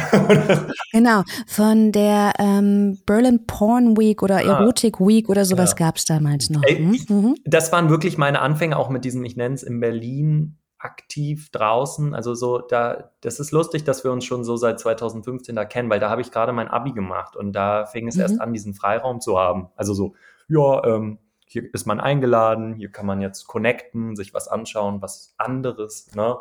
genau, 0.92 1.22
von 1.46 1.92
der 1.92 2.32
ähm, 2.38 2.98
Berlin 3.06 3.46
Porn 3.46 3.96
Week 3.96 4.22
oder. 4.22 4.42
Erotic 4.42 4.96
ah, 5.00 5.06
Week 5.06 5.28
oder 5.28 5.44
sowas 5.44 5.74
ja. 5.78 5.86
gab 5.86 5.96
es 5.96 6.04
damals 6.04 6.50
noch. 6.50 6.62
Ey, 6.64 6.80
mhm. 6.80 6.98
mhm. 7.08 7.34
Das 7.44 7.70
waren 7.72 7.88
wirklich 7.88 8.18
meine 8.18 8.40
Anfänge 8.40 8.76
auch 8.76 8.90
mit 8.90 9.04
diesem, 9.04 9.24
ich 9.24 9.36
nenne 9.36 9.54
es 9.54 9.62
in 9.62 9.80
Berlin 9.80 10.58
aktiv 10.86 11.50
draußen. 11.50 12.14
Also 12.14 12.34
so, 12.34 12.60
da, 12.60 13.10
das 13.20 13.40
ist 13.40 13.50
lustig, 13.50 13.84
dass 13.84 14.04
wir 14.04 14.12
uns 14.12 14.24
schon 14.24 14.44
so 14.44 14.56
seit 14.56 14.78
2015 14.78 15.54
da 15.56 15.64
kennen, 15.64 15.90
weil 15.90 16.00
da 16.00 16.08
habe 16.08 16.20
ich 16.20 16.30
gerade 16.30 16.52
mein 16.52 16.68
Abi 16.68 16.92
gemacht 16.92 17.36
und 17.36 17.52
da 17.52 17.84
fing 17.86 18.06
es 18.06 18.14
mhm. 18.14 18.22
erst 18.22 18.40
an, 18.40 18.52
diesen 18.52 18.72
Freiraum 18.72 19.20
zu 19.20 19.38
haben. 19.38 19.68
Also 19.74 19.92
so, 19.92 20.14
ja, 20.48 20.84
ähm, 20.84 21.18
hier 21.44 21.74
ist 21.74 21.86
man 21.86 22.00
eingeladen, 22.00 22.74
hier 22.74 22.90
kann 22.90 23.06
man 23.06 23.20
jetzt 23.20 23.46
connecten, 23.46 24.14
sich 24.14 24.32
was 24.32 24.48
anschauen, 24.48 25.02
was 25.02 25.34
anderes, 25.38 26.14
ne? 26.14 26.36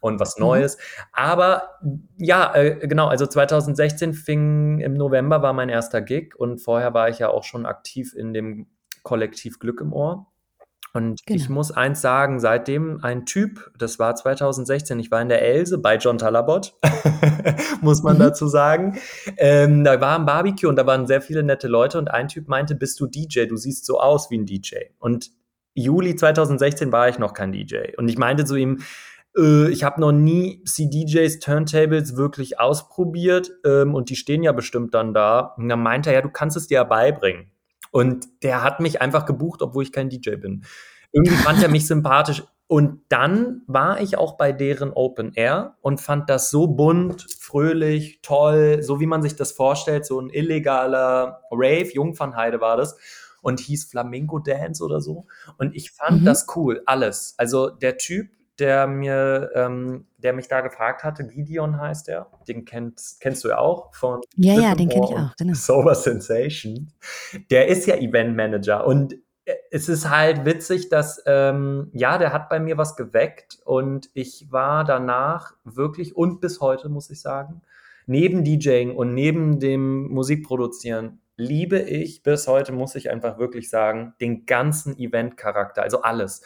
Und 0.00 0.20
was 0.20 0.36
mhm. 0.36 0.44
Neues. 0.44 0.76
Mhm. 0.76 1.02
Aber 1.12 1.62
ja, 2.18 2.54
äh, 2.54 2.86
genau, 2.86 3.08
also 3.08 3.26
2016 3.26 4.12
fing 4.12 4.80
im 4.80 4.94
November 4.94 5.42
war 5.42 5.54
mein 5.54 5.70
erster 5.70 6.02
Gig 6.02 6.36
und 6.36 6.58
vorher 6.58 6.94
war 6.94 7.08
ich 7.08 7.18
ja 7.18 7.30
auch 7.30 7.44
schon 7.44 7.66
aktiv 7.66 8.14
in 8.14 8.32
dem 8.32 8.66
Kollektiv 9.02 9.58
Glück 9.58 9.80
im 9.80 9.92
Ohr. 9.92 10.26
Und 10.94 11.24
genau. 11.26 11.36
ich 11.36 11.48
muss 11.48 11.70
eins 11.70 12.00
sagen, 12.00 12.40
seitdem 12.40 13.02
ein 13.02 13.26
Typ, 13.26 13.70
das 13.78 13.98
war 13.98 14.14
2016, 14.14 14.98
ich 14.98 15.10
war 15.10 15.20
in 15.20 15.28
der 15.28 15.42
Else 15.42 15.78
bei 15.78 15.96
John 15.96 16.18
Talabot, 16.18 16.74
muss 17.82 18.02
man 18.02 18.16
mhm. 18.16 18.20
dazu 18.20 18.48
sagen. 18.48 18.98
Ähm, 19.36 19.84
da 19.84 20.00
war 20.00 20.18
ein 20.18 20.26
Barbecue 20.26 20.68
und 20.68 20.76
da 20.76 20.86
waren 20.86 21.06
sehr 21.06 21.20
viele 21.20 21.42
nette 21.42 21.68
Leute 21.68 21.98
und 21.98 22.08
ein 22.08 22.28
Typ 22.28 22.48
meinte, 22.48 22.74
bist 22.74 22.98
du 23.00 23.06
DJ? 23.06 23.46
Du 23.46 23.56
siehst 23.56 23.84
so 23.86 24.00
aus 24.00 24.30
wie 24.30 24.38
ein 24.38 24.46
DJ. 24.46 24.76
Und 24.98 25.30
Juli 25.74 26.16
2016 26.16 26.90
war 26.90 27.08
ich 27.08 27.18
noch 27.18 27.34
kein 27.34 27.52
DJ. 27.52 27.96
Und 27.96 28.08
ich 28.08 28.18
meinte 28.18 28.44
zu 28.44 28.56
ihm, 28.56 28.80
äh, 29.36 29.70
ich 29.70 29.84
habe 29.84 30.00
noch 30.00 30.12
nie 30.12 30.62
CDJs, 30.64 31.38
Turntables 31.38 32.16
wirklich 32.16 32.58
ausprobiert 32.58 33.52
ähm, 33.64 33.94
und 33.94 34.10
die 34.10 34.16
stehen 34.16 34.42
ja 34.42 34.52
bestimmt 34.52 34.94
dann 34.94 35.14
da. 35.14 35.54
Und 35.56 35.68
dann 35.68 35.82
meinte 35.82 36.10
er, 36.10 36.16
ja, 36.16 36.22
du 36.22 36.30
kannst 36.30 36.56
es 36.56 36.66
dir 36.66 36.76
ja 36.76 36.84
beibringen. 36.84 37.50
Und 37.90 38.26
der 38.42 38.62
hat 38.62 38.80
mich 38.80 39.00
einfach 39.00 39.26
gebucht, 39.26 39.62
obwohl 39.62 39.82
ich 39.82 39.92
kein 39.92 40.08
DJ 40.08 40.36
bin. 40.36 40.64
Irgendwie 41.12 41.36
fand 41.36 41.62
er 41.62 41.68
mich 41.68 41.86
sympathisch. 41.86 42.42
Und 42.66 43.00
dann 43.08 43.62
war 43.66 44.00
ich 44.02 44.18
auch 44.18 44.36
bei 44.36 44.52
deren 44.52 44.92
Open 44.92 45.32
Air 45.34 45.76
und 45.80 46.02
fand 46.02 46.28
das 46.28 46.50
so 46.50 46.66
bunt, 46.66 47.26
fröhlich, 47.40 48.20
toll, 48.20 48.82
so 48.82 49.00
wie 49.00 49.06
man 49.06 49.22
sich 49.22 49.36
das 49.36 49.52
vorstellt, 49.52 50.04
so 50.04 50.20
ein 50.20 50.28
illegaler 50.28 51.40
Rave, 51.50 51.90
Jungfernheide 51.94 52.60
war 52.60 52.76
das 52.76 52.98
und 53.40 53.60
hieß 53.60 53.86
Flamingo 53.86 54.38
Dance 54.38 54.84
oder 54.84 55.00
so. 55.00 55.26
Und 55.56 55.74
ich 55.74 55.92
fand 55.92 56.20
mhm. 56.20 56.24
das 56.26 56.46
cool, 56.56 56.82
alles. 56.84 57.34
Also 57.38 57.70
der 57.70 57.96
Typ, 57.96 58.28
der 58.58 58.86
mir, 58.86 59.50
ähm, 59.54 60.06
der 60.18 60.32
mich 60.32 60.48
da 60.48 60.60
gefragt 60.60 61.04
hatte, 61.04 61.26
Gideon 61.26 61.80
heißt 61.80 62.08
er, 62.08 62.30
den 62.46 62.64
kennt, 62.64 63.00
kennst 63.20 63.44
du 63.44 63.48
ja 63.48 63.58
auch 63.58 63.94
von 63.94 64.20
Ja, 64.36 64.54
ja, 64.54 64.74
den 64.74 64.88
kenne 64.88 65.06
ich 65.08 65.16
auch, 65.16 65.36
genau. 65.36 65.54
Sober 65.54 65.94
Sensation. 65.94 66.92
Der 67.50 67.68
ist 67.68 67.86
ja 67.86 67.96
Event 67.96 68.36
Manager 68.36 68.86
und 68.86 69.14
äh, 69.44 69.54
es 69.70 69.88
ist 69.88 70.10
halt 70.10 70.44
witzig, 70.44 70.88
dass, 70.88 71.22
ähm, 71.26 71.90
ja, 71.92 72.18
der 72.18 72.32
hat 72.32 72.48
bei 72.48 72.58
mir 72.58 72.76
was 72.76 72.96
geweckt 72.96 73.58
und 73.64 74.10
ich 74.14 74.46
war 74.50 74.84
danach 74.84 75.54
wirklich 75.64 76.16
und 76.16 76.40
bis 76.40 76.60
heute, 76.60 76.88
muss 76.88 77.10
ich 77.10 77.20
sagen, 77.20 77.62
neben 78.06 78.42
DJing 78.42 78.96
und 78.96 79.14
neben 79.14 79.60
dem 79.60 80.08
Musikproduzieren 80.08 81.20
liebe 81.36 81.78
ich 81.78 82.24
bis 82.24 82.48
heute, 82.48 82.72
muss 82.72 82.96
ich 82.96 83.10
einfach 83.10 83.38
wirklich 83.38 83.70
sagen, 83.70 84.14
den 84.20 84.44
ganzen 84.44 84.98
Event-Charakter, 84.98 85.82
also 85.82 86.02
alles. 86.02 86.42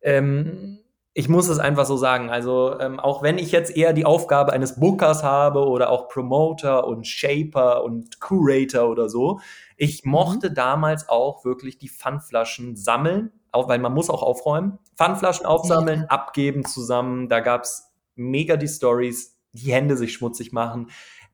Ähm, 0.00 0.78
ich 1.20 1.28
muss 1.28 1.48
es 1.48 1.58
einfach 1.58 1.84
so 1.84 1.98
sagen. 1.98 2.30
Also, 2.30 2.80
ähm, 2.80 2.98
auch 2.98 3.22
wenn 3.22 3.36
ich 3.36 3.52
jetzt 3.52 3.76
eher 3.76 3.92
die 3.92 4.06
Aufgabe 4.06 4.54
eines 4.54 4.80
Bookers 4.80 5.22
habe 5.22 5.68
oder 5.68 5.90
auch 5.90 6.08
Promoter 6.08 6.86
und 6.86 7.06
Shaper 7.06 7.84
und 7.84 8.20
Curator 8.20 8.88
oder 8.88 9.10
so, 9.10 9.38
ich 9.76 10.06
mhm. 10.06 10.12
mochte 10.12 10.50
damals 10.50 11.10
auch 11.10 11.44
wirklich 11.44 11.76
die 11.76 11.90
Pfandflaschen 11.90 12.74
sammeln, 12.74 13.32
auch 13.52 13.68
weil 13.68 13.78
man 13.80 13.92
muss 13.92 14.08
auch 14.08 14.22
aufräumen. 14.22 14.78
Pfandflaschen 14.96 15.44
aufsammeln, 15.44 16.06
abgeben 16.08 16.64
zusammen. 16.64 17.28
Da 17.28 17.40
gab 17.40 17.64
es 17.64 17.92
mega 18.14 18.56
die 18.56 18.68
Stories, 18.68 19.38
die 19.52 19.72
Hände 19.74 19.98
sich 19.98 20.14
schmutzig 20.14 20.52
machen, 20.52 20.88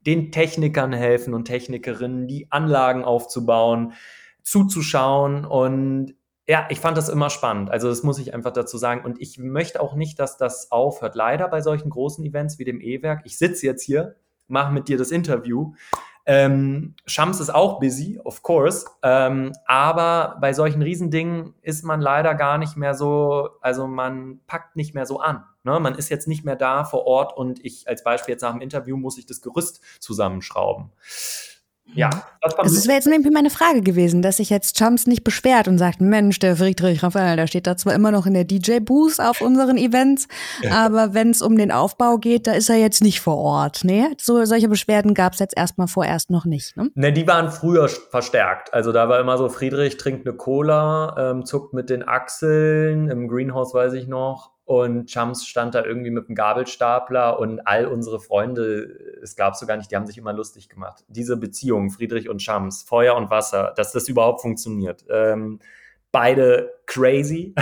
den 0.05 0.33
Technikern 0.33 0.93
helfen 0.93 1.33
und 1.33 1.45
Technikerinnen, 1.45 2.27
die 2.27 2.51
Anlagen 2.51 3.05
aufzubauen, 3.05 3.93
zuzuschauen 4.43 5.45
und 5.45 6.16
ja, 6.49 6.67
ich 6.71 6.79
fand 6.79 6.97
das 6.97 7.09
immer 7.09 7.29
spannend. 7.29 7.71
Also 7.71 7.89
das 7.89 8.03
muss 8.03 8.19
ich 8.19 8.33
einfach 8.33 8.53
dazu 8.53 8.79
sagen. 8.79 9.05
Und 9.05 9.21
ich 9.21 9.39
möchte 9.39 9.81
auch 9.81 9.95
nicht, 9.95 10.19
dass 10.21 10.37
das 10.37 10.71
aufhört. 10.71 11.17
Leider 11.17 11.49
bei 11.49 11.61
solchen 11.61 11.91
großen 11.91 12.25
Events 12.25 12.59
wie 12.59 12.65
dem 12.65 12.81
E-Werk. 12.81 13.23
Ich 13.25 13.37
sitze 13.37 13.67
jetzt 13.67 13.83
hier, 13.83 14.15
mache 14.47 14.73
mit 14.73 14.89
dir 14.89 14.97
das 14.97 15.11
Interview. 15.11 15.73
Ähm, 16.25 16.95
Shams 17.07 17.39
ist 17.41 17.55
auch 17.55 17.81
busy, 17.81 18.21
of 18.23 18.43
course. 18.43 18.87
Ähm, 19.03 19.53
aber 19.67 20.39
bei 20.41 20.53
solchen 20.53 20.83
Riesendingen 20.83 21.55
ist 21.63 21.85
man 21.85 22.01
leider 22.01 22.35
gar 22.35 22.59
nicht 22.59 22.77
mehr 22.77 22.95
so, 22.95 23.51
also 23.61 23.87
man 23.89 24.41
packt 24.47 24.77
nicht 24.77 24.95
mehr 24.95 25.07
so 25.07 25.21
an. 25.21 25.45
Ne? 25.65 25.81
Man 25.81 25.95
ist 25.95 26.11
jetzt 26.11 26.29
nicht 26.29 26.45
mehr 26.45 26.57
da 26.57 26.85
vor 26.85 27.07
Ort 27.07 27.37
und 27.37 27.65
ich 27.65 27.89
als 27.89 28.05
Beispiel 28.05 28.33
jetzt 28.33 28.43
nach 28.43 28.53
dem 28.53 28.61
Interview 28.61 28.97
muss 28.97 29.19
ich 29.19 29.27
das 29.27 29.41
Gerüst 29.41 29.81
zusammenschrauben. 30.01 30.91
Ja, 31.95 32.11
das 32.43 32.55
also 32.59 32.85
wäre 32.87 32.97
jetzt 32.97 33.07
nämlich 33.07 33.33
meine 33.33 33.51
Frage 33.51 33.81
gewesen, 33.81 34.23
dass 34.23 34.37
sich 34.37 34.51
jetzt 34.51 34.77
Chums 34.77 35.07
nicht 35.07 35.25
beschwert 35.25 35.67
und 35.67 35.79
sagt, 35.79 36.01
Mensch, 36.01 36.39
der 36.39 36.57
Friedrich 36.57 37.03
Raphael, 37.03 37.37
der 37.37 37.47
steht 37.47 37.67
da 37.67 37.77
zwar 37.77 37.95
immer 37.95 38.11
noch 38.11 38.27
in 38.27 38.35
der 38.35 38.45
DJ-Booth 38.45 39.21
auf 39.21 39.41
unseren 39.41 39.77
Events, 39.77 40.29
aber 40.71 41.15
wenn 41.15 41.31
es 41.31 41.43
um 41.43 41.57
den 41.57 41.73
Aufbau 41.73 42.19
geht, 42.19 42.47
da 42.47 42.53
ist 42.53 42.69
er 42.69 42.77
jetzt 42.77 43.03
nicht 43.03 43.21
vor 43.21 43.37
Ort. 43.37 43.85
Ne? 43.85 44.15
So, 44.19 44.45
solche 44.45 44.69
Beschwerden 44.69 45.15
gab 45.15 45.33
es 45.33 45.39
jetzt 45.39 45.57
erstmal 45.57 45.89
vorerst 45.89 46.31
noch 46.31 46.45
nicht. 46.45 46.77
Ne? 46.77 46.91
ne, 46.95 47.13
die 47.13 47.27
waren 47.27 47.51
früher 47.51 47.89
verstärkt. 47.89 48.75
Also 48.75 48.93
da 48.93 49.09
war 49.09 49.21
immer 49.21 49.39
so, 49.39 49.49
Friedrich 49.49 49.97
trinkt 49.97 50.27
eine 50.27 50.37
Cola, 50.37 51.17
ähm, 51.19 51.45
zuckt 51.47 51.73
mit 51.73 51.89
den 51.89 52.07
Achseln, 52.07 53.09
im 53.09 53.29
Greenhouse 53.29 53.75
weiß 53.75 53.95
ich 53.95 54.07
noch, 54.07 54.56
und 54.67 55.07
Chums 55.07 55.47
stand 55.47 55.77
da 55.77 55.85
irgendwie 55.85 56.11
mit 56.11 56.27
dem 56.27 56.35
Gabelstapler 56.35 57.39
und 57.39 57.61
all 57.69 57.87
unsere 57.87 58.19
Freunde, 58.19 59.21
es 59.23 59.37
gab 59.37 59.55
so 59.55 59.65
gar 59.65 59.77
nicht, 59.77 59.93
die 59.93 59.97
haben 59.97 60.07
sich 60.07 60.19
immer 60.19 60.33
lustig 60.33 60.69
gemacht. 60.69 61.05
Diese 61.07 61.37
Beziehung, 61.37 61.91
Friedrich 61.91 62.29
und 62.29 62.39
Chums, 62.39 62.83
Feuer 62.83 63.15
und 63.15 63.31
Wasser, 63.31 63.73
dass 63.77 63.93
das 63.93 64.09
überhaupt 64.09 64.43
funktioniert. 64.43 65.05
Ähm, 65.09 65.61
beide 66.11 66.73
crazy 66.87 67.55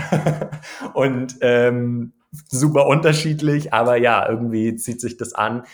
und 0.94 1.36
ähm, 1.42 2.14
super 2.48 2.86
unterschiedlich, 2.86 3.74
aber 3.74 3.96
ja, 3.96 4.26
irgendwie 4.26 4.74
zieht 4.76 5.02
sich 5.02 5.18
das 5.18 5.34
an. 5.34 5.64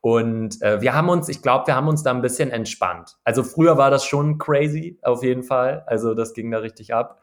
Und 0.00 0.62
äh, 0.62 0.80
wir 0.80 0.94
haben 0.94 1.10
uns, 1.10 1.28
ich 1.28 1.42
glaube, 1.42 1.66
wir 1.66 1.76
haben 1.76 1.88
uns 1.88 2.02
da 2.02 2.12
ein 2.12 2.22
bisschen 2.22 2.50
entspannt. 2.50 3.18
Also 3.24 3.42
früher 3.42 3.76
war 3.76 3.90
das 3.90 4.06
schon 4.06 4.38
crazy, 4.38 4.98
auf 5.02 5.22
jeden 5.22 5.42
Fall. 5.42 5.84
Also 5.86 6.14
das 6.14 6.32
ging 6.32 6.50
da 6.50 6.58
richtig 6.58 6.94
ab. 6.94 7.20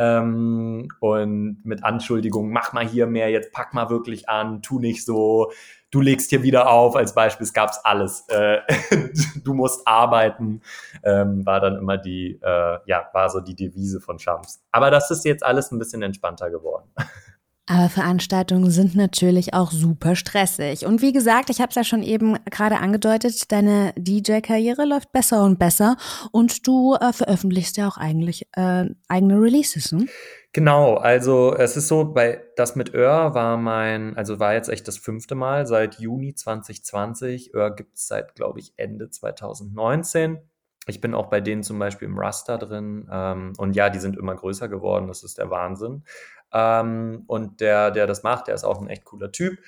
Ähm, 0.00 0.88
und 1.00 1.60
mit 1.62 1.84
Anschuldigungen, 1.84 2.50
mach 2.50 2.72
mal 2.72 2.88
hier 2.88 3.06
mehr, 3.06 3.30
jetzt 3.30 3.52
pack 3.52 3.74
mal 3.74 3.90
wirklich 3.90 4.30
an, 4.30 4.62
tu 4.62 4.80
nicht 4.80 5.04
so, 5.04 5.52
du 5.90 6.00
legst 6.00 6.30
hier 6.30 6.42
wieder 6.42 6.70
auf, 6.70 6.96
als 6.96 7.14
Beispiel, 7.14 7.44
es 7.44 7.52
gab's 7.52 7.78
alles. 7.84 8.26
Äh, 8.28 8.60
du 9.44 9.52
musst 9.52 9.86
arbeiten, 9.86 10.62
ähm, 11.02 11.44
war 11.44 11.60
dann 11.60 11.76
immer 11.76 11.98
die, 11.98 12.40
äh, 12.42 12.78
ja, 12.86 13.10
war 13.12 13.28
so 13.28 13.40
die 13.40 13.54
Devise 13.54 14.00
von 14.00 14.18
Shams. 14.18 14.62
Aber 14.72 14.90
das 14.90 15.10
ist 15.10 15.26
jetzt 15.26 15.44
alles 15.44 15.70
ein 15.70 15.78
bisschen 15.78 16.00
entspannter 16.00 16.50
geworden. 16.50 16.88
Aber 17.70 17.88
Veranstaltungen 17.88 18.68
sind 18.72 18.96
natürlich 18.96 19.54
auch 19.54 19.70
super 19.70 20.16
stressig. 20.16 20.86
Und 20.86 21.02
wie 21.02 21.12
gesagt, 21.12 21.50
ich 21.50 21.60
habe 21.60 21.68
es 21.68 21.76
ja 21.76 21.84
schon 21.84 22.02
eben 22.02 22.36
gerade 22.50 22.78
angedeutet, 22.78 23.52
deine 23.52 23.92
DJ-Karriere 23.96 24.84
läuft 24.84 25.12
besser 25.12 25.44
und 25.44 25.60
besser 25.60 25.96
und 26.32 26.66
du 26.66 26.96
äh, 26.96 27.12
veröffentlichst 27.12 27.76
ja 27.76 27.86
auch 27.86 27.96
eigentlich 27.96 28.48
äh, 28.56 28.86
eigene 29.06 29.40
Releases. 29.40 29.92
Hm? 29.92 30.08
Genau, 30.52 30.96
also 30.96 31.54
es 31.54 31.76
ist 31.76 31.86
so, 31.86 32.12
bei 32.12 32.42
das 32.56 32.74
mit 32.74 32.92
Öhr 32.92 33.34
war 33.34 33.56
mein, 33.56 34.16
also 34.16 34.40
war 34.40 34.54
jetzt 34.54 34.68
echt 34.68 34.88
das 34.88 34.98
fünfte 34.98 35.36
Mal 35.36 35.64
seit 35.68 36.00
Juni 36.00 36.34
2020. 36.34 37.54
Öhr 37.54 37.72
gibt 37.76 37.94
es 37.94 38.08
seit, 38.08 38.34
glaube 38.34 38.58
ich, 38.58 38.72
Ende 38.78 39.10
2019. 39.10 40.38
Ich 40.86 41.00
bin 41.00 41.14
auch 41.14 41.28
bei 41.28 41.40
denen 41.40 41.62
zum 41.62 41.78
Beispiel 41.78 42.08
im 42.08 42.18
Raster 42.18 42.58
drin. 42.58 43.08
Ähm, 43.12 43.52
und 43.58 43.76
ja, 43.76 43.90
die 43.90 44.00
sind 44.00 44.16
immer 44.16 44.34
größer 44.34 44.68
geworden. 44.68 45.06
Das 45.06 45.22
ist 45.22 45.38
der 45.38 45.50
Wahnsinn. 45.50 46.02
Ähm, 46.52 47.24
und 47.26 47.60
der, 47.60 47.90
der 47.90 48.06
das 48.06 48.22
macht, 48.22 48.48
der 48.48 48.54
ist 48.54 48.64
auch 48.64 48.80
ein 48.80 48.88
echt 48.88 49.04
cooler 49.04 49.32
Typ. 49.32 49.58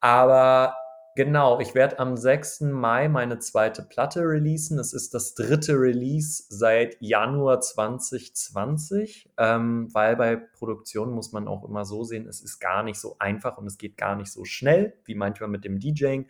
Aber 0.00 0.74
genau, 1.14 1.60
ich 1.60 1.74
werde 1.74 1.98
am 1.98 2.16
6. 2.16 2.62
Mai 2.62 3.08
meine 3.08 3.38
zweite 3.38 3.82
Platte 3.82 4.20
releasen. 4.22 4.78
Es 4.78 4.92
ist 4.92 5.14
das 5.14 5.34
dritte 5.34 5.74
Release 5.74 6.44
seit 6.48 6.96
Januar 7.00 7.60
2020, 7.60 9.30
ähm, 9.38 9.88
weil 9.92 10.16
bei 10.16 10.36
Produktion 10.36 11.12
muss 11.12 11.32
man 11.32 11.48
auch 11.48 11.64
immer 11.64 11.84
so 11.84 12.04
sehen, 12.04 12.26
es 12.26 12.40
ist 12.40 12.58
gar 12.58 12.82
nicht 12.82 12.98
so 12.98 13.16
einfach 13.18 13.58
und 13.58 13.66
es 13.66 13.78
geht 13.78 13.96
gar 13.96 14.16
nicht 14.16 14.32
so 14.32 14.44
schnell, 14.44 14.94
wie 15.04 15.14
manchmal 15.14 15.48
mit 15.48 15.64
dem 15.64 15.78
DJing. 15.78 16.28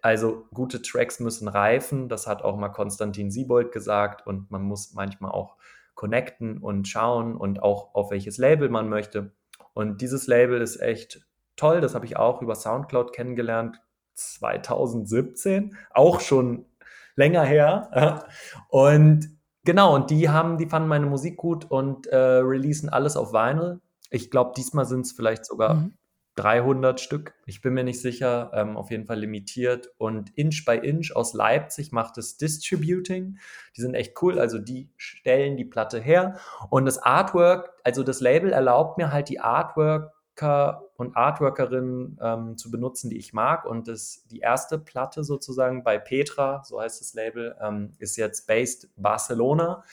Also 0.00 0.46
gute 0.52 0.82
Tracks 0.82 1.20
müssen 1.20 1.46
reifen, 1.46 2.08
das 2.08 2.26
hat 2.26 2.42
auch 2.42 2.56
mal 2.56 2.70
Konstantin 2.70 3.30
Siebold 3.30 3.70
gesagt 3.70 4.26
und 4.26 4.50
man 4.50 4.62
muss 4.62 4.94
manchmal 4.94 5.30
auch 5.30 5.56
connecten 6.02 6.58
und 6.58 6.88
schauen 6.88 7.36
und 7.36 7.62
auch 7.62 7.94
auf 7.94 8.10
welches 8.10 8.36
Label 8.36 8.68
man 8.68 8.88
möchte. 8.88 9.30
Und 9.72 10.00
dieses 10.00 10.26
Label 10.26 10.60
ist 10.60 10.82
echt 10.82 11.24
toll. 11.54 11.80
Das 11.80 11.94
habe 11.94 12.06
ich 12.06 12.16
auch 12.16 12.42
über 12.42 12.56
Soundcloud 12.56 13.12
kennengelernt 13.12 13.80
2017, 14.14 15.76
auch 15.94 16.18
schon 16.18 16.66
länger 17.14 17.44
her. 17.44 18.26
Und 18.68 19.28
genau, 19.64 19.94
und 19.94 20.10
die 20.10 20.28
haben, 20.28 20.58
die 20.58 20.66
fanden 20.66 20.88
meine 20.88 21.06
Musik 21.06 21.36
gut 21.36 21.70
und 21.70 22.08
äh, 22.08 22.16
releasen 22.16 22.88
alles 22.88 23.16
auf 23.16 23.32
Vinyl. 23.32 23.80
Ich 24.10 24.28
glaube, 24.28 24.54
diesmal 24.56 24.86
sind 24.86 25.02
es 25.02 25.12
vielleicht 25.12 25.46
sogar 25.46 25.74
mhm. 25.74 25.94
300 26.36 27.00
Stück. 27.00 27.34
Ich 27.46 27.60
bin 27.60 27.74
mir 27.74 27.84
nicht 27.84 28.00
sicher, 28.00 28.50
ähm, 28.54 28.76
auf 28.76 28.90
jeden 28.90 29.04
Fall 29.04 29.18
limitiert. 29.18 29.90
Und 29.98 30.36
Inch 30.36 30.64
by 30.64 30.76
Inch 30.76 31.14
aus 31.14 31.34
Leipzig 31.34 31.92
macht 31.92 32.16
es 32.18 32.38
Distributing. 32.38 33.38
Die 33.76 33.80
sind 33.80 33.94
echt 33.94 34.20
cool, 34.22 34.38
also 34.38 34.58
die 34.58 34.90
stellen 34.96 35.56
die 35.56 35.64
Platte 35.64 36.00
her. 36.00 36.38
Und 36.70 36.86
das 36.86 36.98
Artwork, 36.98 37.70
also 37.84 38.02
das 38.02 38.20
Label 38.20 38.52
erlaubt 38.52 38.96
mir 38.96 39.12
halt 39.12 39.28
die 39.28 39.40
Artworker 39.40 40.82
und 40.96 41.16
Artworkerinnen 41.16 42.18
ähm, 42.22 42.56
zu 42.56 42.70
benutzen, 42.70 43.10
die 43.10 43.18
ich 43.18 43.34
mag. 43.34 43.66
Und 43.66 43.88
das, 43.88 44.24
die 44.30 44.40
erste 44.40 44.78
Platte 44.78 45.24
sozusagen 45.24 45.84
bei 45.84 45.98
Petra, 45.98 46.62
so 46.64 46.80
heißt 46.80 47.00
das 47.00 47.12
Label, 47.12 47.56
ähm, 47.60 47.92
ist 47.98 48.16
jetzt 48.16 48.46
Based 48.46 48.88
Barcelona. 48.96 49.84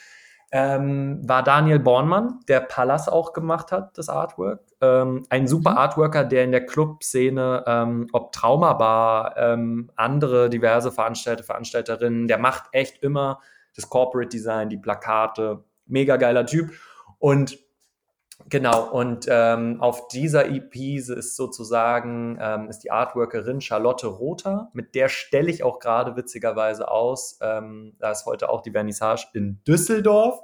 Ähm, 0.52 1.20
war 1.28 1.44
Daniel 1.44 1.80
Bornmann, 1.80 2.40
der 2.48 2.62
Pallas 2.62 3.08
auch 3.08 3.34
gemacht 3.34 3.72
hat, 3.72 3.98
das 3.98 4.10
Artwork. 4.10 4.62
Ähm, 4.82 5.24
ein 5.30 5.48
super 5.48 5.72
mhm. 5.72 5.78
Artworker, 5.78 6.24
der 6.26 6.44
in 6.44 6.52
der 6.52 6.66
Clubszene, 6.66 7.64
ähm, 7.68 8.08
ob 8.14 8.32
Traumabar, 8.32 9.36
ähm, 9.38 9.92
andere 9.96 10.50
diverse 10.50 10.92
Veranstalter, 10.92 11.44
Veranstalterinnen, 11.44 12.28
der 12.28 12.40
macht 12.40 12.64
echt 12.72 13.04
immer 13.04 13.40
das 13.76 13.90
Corporate 13.90 14.30
Design, 14.30 14.70
die 14.70 14.78
Plakate. 14.78 15.64
Mega 15.86 16.18
geiler 16.18 16.46
Typ. 16.46 16.72
Und 17.20 17.58
Genau, 18.48 18.90
und 18.90 19.28
ähm, 19.30 19.82
auf 19.82 20.08
dieser 20.08 20.50
EP 20.50 20.76
ist 20.76 21.36
sozusagen 21.36 22.38
ähm, 22.42 22.70
ist 22.70 22.80
die 22.80 22.92
Artworkerin 22.92 23.62
Charlotte 23.62 24.08
Rother, 24.08 24.70
mit 24.74 24.96
der 24.96 25.10
stelle 25.10 25.52
ich 25.52 25.64
auch 25.64 25.80
gerade 25.80 26.16
witzigerweise 26.16 26.90
aus. 26.90 27.38
Ähm, 27.42 27.96
da 28.00 28.12
ist 28.12 28.26
heute 28.26 28.50
auch 28.50 28.62
die 28.62 28.72
Vernissage 28.72 29.28
in 29.34 29.62
Düsseldorf. 29.68 30.40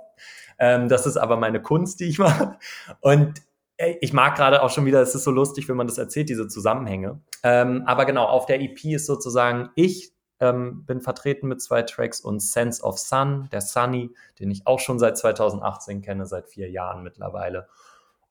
Ähm, 0.60 0.90
das 0.90 1.06
ist 1.06 1.18
aber 1.18 1.38
meine 1.38 1.62
Kunst, 1.62 2.00
die 2.00 2.06
ich 2.06 2.20
mache. 2.20 2.58
Und 3.00 3.42
äh, 3.78 3.96
ich 4.02 4.14
mag 4.14 4.36
gerade 4.36 4.62
auch 4.62 4.70
schon 4.70 4.86
wieder, 4.86 5.02
es 5.02 5.16
ist 5.16 5.24
so 5.24 5.32
lustig, 5.32 5.68
wenn 5.70 5.78
man 5.78 5.88
das 5.88 5.98
erzählt, 5.98 6.30
diese 6.30 6.48
Zusammenhänge. 6.48 7.22
Ähm, 7.44 7.84
aber 7.86 8.06
genau, 8.06 8.26
auf 8.26 8.46
der 8.46 8.62
EP 8.62 8.84
ist 8.86 9.06
sozusagen 9.06 9.70
ich 9.76 10.15
ähm, 10.40 10.86
bin 10.86 11.02
vertreten 11.02 11.48
mit 11.48 11.62
zwei 11.62 11.82
Tracks 11.84 12.22
und 12.22 12.40
Sense 12.42 12.84
of 12.84 12.98
Sun, 13.00 13.50
der 13.52 13.62
Sunny, 13.62 14.14
den 14.40 14.52
ich 14.52 14.68
auch 14.68 14.80
schon 14.80 15.00
seit 15.00 15.18
2018 15.18 16.02
kenne, 16.02 16.26
seit 16.26 16.48
vier 16.48 16.70
Jahren 16.70 17.04
mittlerweile. 17.04 17.68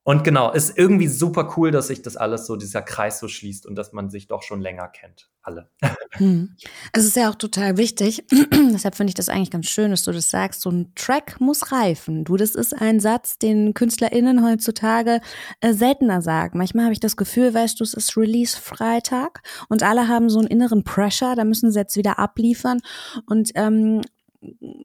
Und 0.06 0.22
genau, 0.22 0.52
ist 0.52 0.76
irgendwie 0.76 1.08
super 1.08 1.54
cool, 1.56 1.70
dass 1.70 1.86
sich 1.86 2.02
das 2.02 2.18
alles 2.18 2.46
so, 2.46 2.56
dieser 2.56 2.82
Kreis 2.82 3.18
so 3.18 3.26
schließt 3.26 3.64
und 3.64 3.74
dass 3.74 3.94
man 3.94 4.10
sich 4.10 4.26
doch 4.26 4.42
schon 4.42 4.60
länger 4.60 4.88
kennt, 4.88 5.30
alle. 5.42 5.70
Hm. 6.16 6.54
Es 6.92 7.04
ist 7.04 7.16
ja 7.16 7.28
auch 7.28 7.34
total 7.34 7.76
wichtig, 7.76 8.24
deshalb 8.72 8.94
finde 8.94 9.08
ich 9.08 9.14
das 9.14 9.28
eigentlich 9.28 9.50
ganz 9.50 9.66
schön, 9.66 9.90
dass 9.90 10.04
du 10.04 10.12
das 10.12 10.30
sagst, 10.30 10.60
so 10.60 10.70
ein 10.70 10.92
Track 10.94 11.40
muss 11.40 11.72
reifen. 11.72 12.22
Du, 12.22 12.36
das 12.36 12.54
ist 12.54 12.72
ein 12.72 13.00
Satz, 13.00 13.36
den 13.36 13.74
KünstlerInnen 13.74 14.46
heutzutage 14.46 15.20
äh, 15.60 15.72
seltener 15.72 16.22
sagen. 16.22 16.56
Manchmal 16.56 16.84
habe 16.84 16.92
ich 16.92 17.00
das 17.00 17.16
Gefühl, 17.16 17.52
weißt 17.52 17.80
du, 17.80 17.82
es 17.82 17.94
ist 17.94 18.16
Release-Freitag 18.16 19.42
und 19.68 19.82
alle 19.82 20.06
haben 20.06 20.30
so 20.30 20.38
einen 20.38 20.46
inneren 20.46 20.84
Pressure, 20.84 21.34
da 21.34 21.42
müssen 21.42 21.72
sie 21.72 21.80
jetzt 21.80 21.96
wieder 21.96 22.20
abliefern 22.20 22.80
und 23.26 23.50
ähm, 23.56 24.02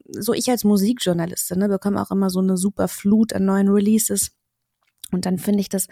so 0.07 0.33
ich 0.33 0.49
als 0.49 0.63
Musikjournalistin 0.63 1.59
ne, 1.59 1.69
bekomme 1.69 2.01
auch 2.01 2.09
immer 2.09 2.31
so 2.31 2.39
eine 2.39 2.57
super 2.57 2.87
Flut 2.87 3.33
an 3.33 3.45
neuen 3.45 3.69
Releases 3.69 4.31
und 5.11 5.25
dann 5.25 5.37
finde 5.37 5.61
ich 5.61 5.69
das 5.69 5.87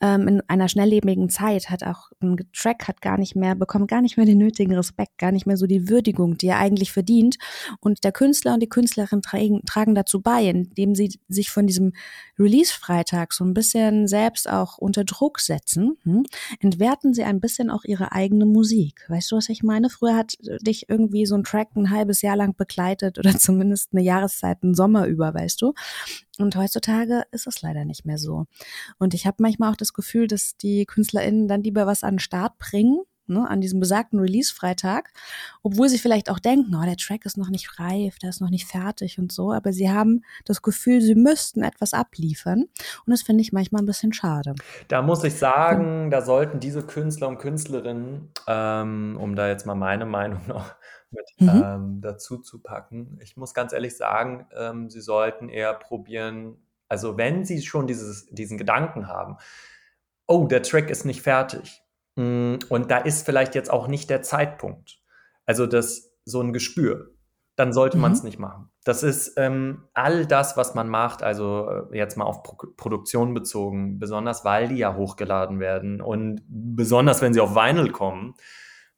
ähm, 0.00 0.28
in 0.28 0.42
einer 0.48 0.68
schnelllebigen 0.68 1.28
Zeit 1.28 1.70
hat 1.70 1.82
auch 1.84 2.10
ein 2.20 2.36
Track 2.52 2.88
hat 2.88 3.00
gar 3.00 3.18
nicht 3.18 3.36
mehr, 3.36 3.54
bekommt 3.54 3.88
gar 3.88 4.00
nicht 4.00 4.16
mehr 4.16 4.26
den 4.26 4.38
nötigen 4.38 4.74
Respekt, 4.74 5.18
gar 5.18 5.32
nicht 5.32 5.46
mehr 5.46 5.56
so 5.56 5.66
die 5.66 5.88
Würdigung, 5.88 6.38
die 6.38 6.48
er 6.48 6.58
eigentlich 6.58 6.92
verdient. 6.92 7.36
Und 7.80 8.04
der 8.04 8.12
Künstler 8.12 8.54
und 8.54 8.60
die 8.60 8.68
Künstlerin 8.68 9.22
tragen, 9.22 9.62
tragen 9.66 9.94
dazu 9.94 10.20
bei, 10.20 10.48
indem 10.48 10.94
sie 10.94 11.18
sich 11.28 11.50
von 11.50 11.66
diesem 11.66 11.92
Release-Freitag 12.38 13.32
so 13.32 13.44
ein 13.44 13.54
bisschen 13.54 14.08
selbst 14.08 14.48
auch 14.48 14.78
unter 14.78 15.04
Druck 15.04 15.40
setzen, 15.40 15.96
hm, 16.02 16.24
entwerten 16.60 17.14
sie 17.14 17.24
ein 17.24 17.40
bisschen 17.40 17.70
auch 17.70 17.84
ihre 17.84 18.12
eigene 18.12 18.46
Musik. 18.46 19.04
Weißt 19.08 19.30
du, 19.30 19.36
was 19.36 19.48
ich 19.48 19.62
meine? 19.62 19.90
Früher 19.90 20.16
hat 20.16 20.34
dich 20.62 20.88
irgendwie 20.88 21.26
so 21.26 21.34
ein 21.34 21.44
Track 21.44 21.68
ein 21.76 21.90
halbes 21.90 22.22
Jahr 22.22 22.36
lang 22.36 22.56
begleitet 22.56 23.18
oder 23.18 23.32
zumindest 23.38 23.90
eine 23.92 24.02
Jahreszeit, 24.02 24.62
einen 24.62 24.74
Sommer 24.74 25.06
über, 25.06 25.34
weißt 25.34 25.60
du? 25.60 25.74
Und 26.38 26.56
heutzutage 26.56 27.24
ist 27.30 27.46
es 27.46 27.62
leider 27.62 27.84
nicht 27.84 28.04
mehr 28.04 28.18
so. 28.18 28.46
Und 28.98 29.14
ich 29.14 29.26
habe 29.26 29.36
manchmal 29.40 29.70
auch 29.72 29.76
das 29.76 29.92
Gefühl, 29.92 30.26
dass 30.26 30.56
die 30.56 30.84
KünstlerInnen 30.86 31.48
dann 31.48 31.62
lieber 31.62 31.86
was 31.86 32.02
an 32.02 32.14
den 32.14 32.18
Start 32.20 32.58
bringen, 32.58 32.98
ne, 33.26 33.48
an 33.48 33.60
diesem 33.60 33.80
besagten 33.80 34.18
Release-Freitag, 34.18 35.12
obwohl 35.62 35.88
sie 35.88 35.98
vielleicht 35.98 36.30
auch 36.30 36.38
denken, 36.38 36.74
oh, 36.74 36.84
der 36.84 36.96
Track 36.96 37.24
ist 37.26 37.36
noch 37.36 37.50
nicht 37.50 37.78
reif, 37.78 38.18
der 38.18 38.30
ist 38.30 38.40
noch 38.40 38.50
nicht 38.50 38.66
fertig 38.66 39.18
und 39.18 39.32
so, 39.32 39.52
aber 39.52 39.72
sie 39.72 39.90
haben 39.90 40.24
das 40.44 40.62
Gefühl, 40.62 41.00
sie 41.00 41.14
müssten 41.14 41.62
etwas 41.62 41.94
abliefern 41.94 42.64
und 43.06 43.10
das 43.10 43.22
finde 43.22 43.42
ich 43.42 43.52
manchmal 43.52 43.82
ein 43.82 43.86
bisschen 43.86 44.12
schade. 44.12 44.54
Da 44.88 45.02
muss 45.02 45.24
ich 45.24 45.34
sagen, 45.34 46.04
ja. 46.04 46.10
da 46.10 46.22
sollten 46.22 46.60
diese 46.60 46.82
Künstler 46.82 47.28
und 47.28 47.38
Künstlerinnen, 47.38 48.30
ähm, 48.46 49.18
um 49.20 49.36
da 49.36 49.48
jetzt 49.48 49.66
mal 49.66 49.74
meine 49.74 50.06
Meinung 50.06 50.40
noch 50.46 50.74
mit 51.10 51.26
mhm. 51.38 51.62
ähm, 51.64 52.00
dazu 52.00 52.38
zu 52.38 52.60
packen. 52.60 53.18
Ich 53.22 53.36
muss 53.36 53.54
ganz 53.54 53.72
ehrlich 53.72 53.96
sagen, 53.96 54.46
ähm, 54.56 54.90
sie 54.90 55.00
sollten 55.00 55.48
eher 55.48 55.72
probieren, 55.74 56.56
also 56.88 57.16
wenn 57.16 57.44
sie 57.44 57.62
schon 57.62 57.86
dieses, 57.86 58.26
diesen 58.26 58.58
Gedanken 58.58 59.06
haben, 59.08 59.36
oh, 60.26 60.46
der 60.46 60.62
Track 60.62 60.90
ist 60.90 61.04
nicht 61.04 61.22
fertig 61.22 61.83
und 62.16 62.90
da 62.90 62.98
ist 62.98 63.24
vielleicht 63.26 63.54
jetzt 63.54 63.70
auch 63.70 63.88
nicht 63.88 64.10
der 64.10 64.22
Zeitpunkt, 64.22 65.00
also 65.46 65.66
das 65.66 66.12
so 66.24 66.40
ein 66.40 66.52
Gespür, 66.52 67.12
dann 67.56 67.72
sollte 67.72 67.96
mhm. 67.96 68.02
man 68.02 68.12
es 68.12 68.22
nicht 68.22 68.38
machen. 68.38 68.70
Das 68.84 69.02
ist 69.02 69.34
ähm, 69.36 69.84
all 69.94 70.26
das, 70.26 70.56
was 70.56 70.74
man 70.74 70.88
macht, 70.88 71.22
also 71.22 71.68
äh, 71.90 71.96
jetzt 71.96 72.16
mal 72.16 72.24
auf 72.24 72.42
Pro 72.42 72.56
Produktion 72.76 73.34
bezogen, 73.34 73.98
besonders 73.98 74.44
weil 74.44 74.68
die 74.68 74.76
ja 74.76 74.94
hochgeladen 74.94 75.58
werden 75.58 76.00
und 76.00 76.42
besonders 76.46 77.22
wenn 77.22 77.32
sie 77.32 77.40
auf 77.40 77.54
Vinyl 77.54 77.90
kommen, 77.90 78.34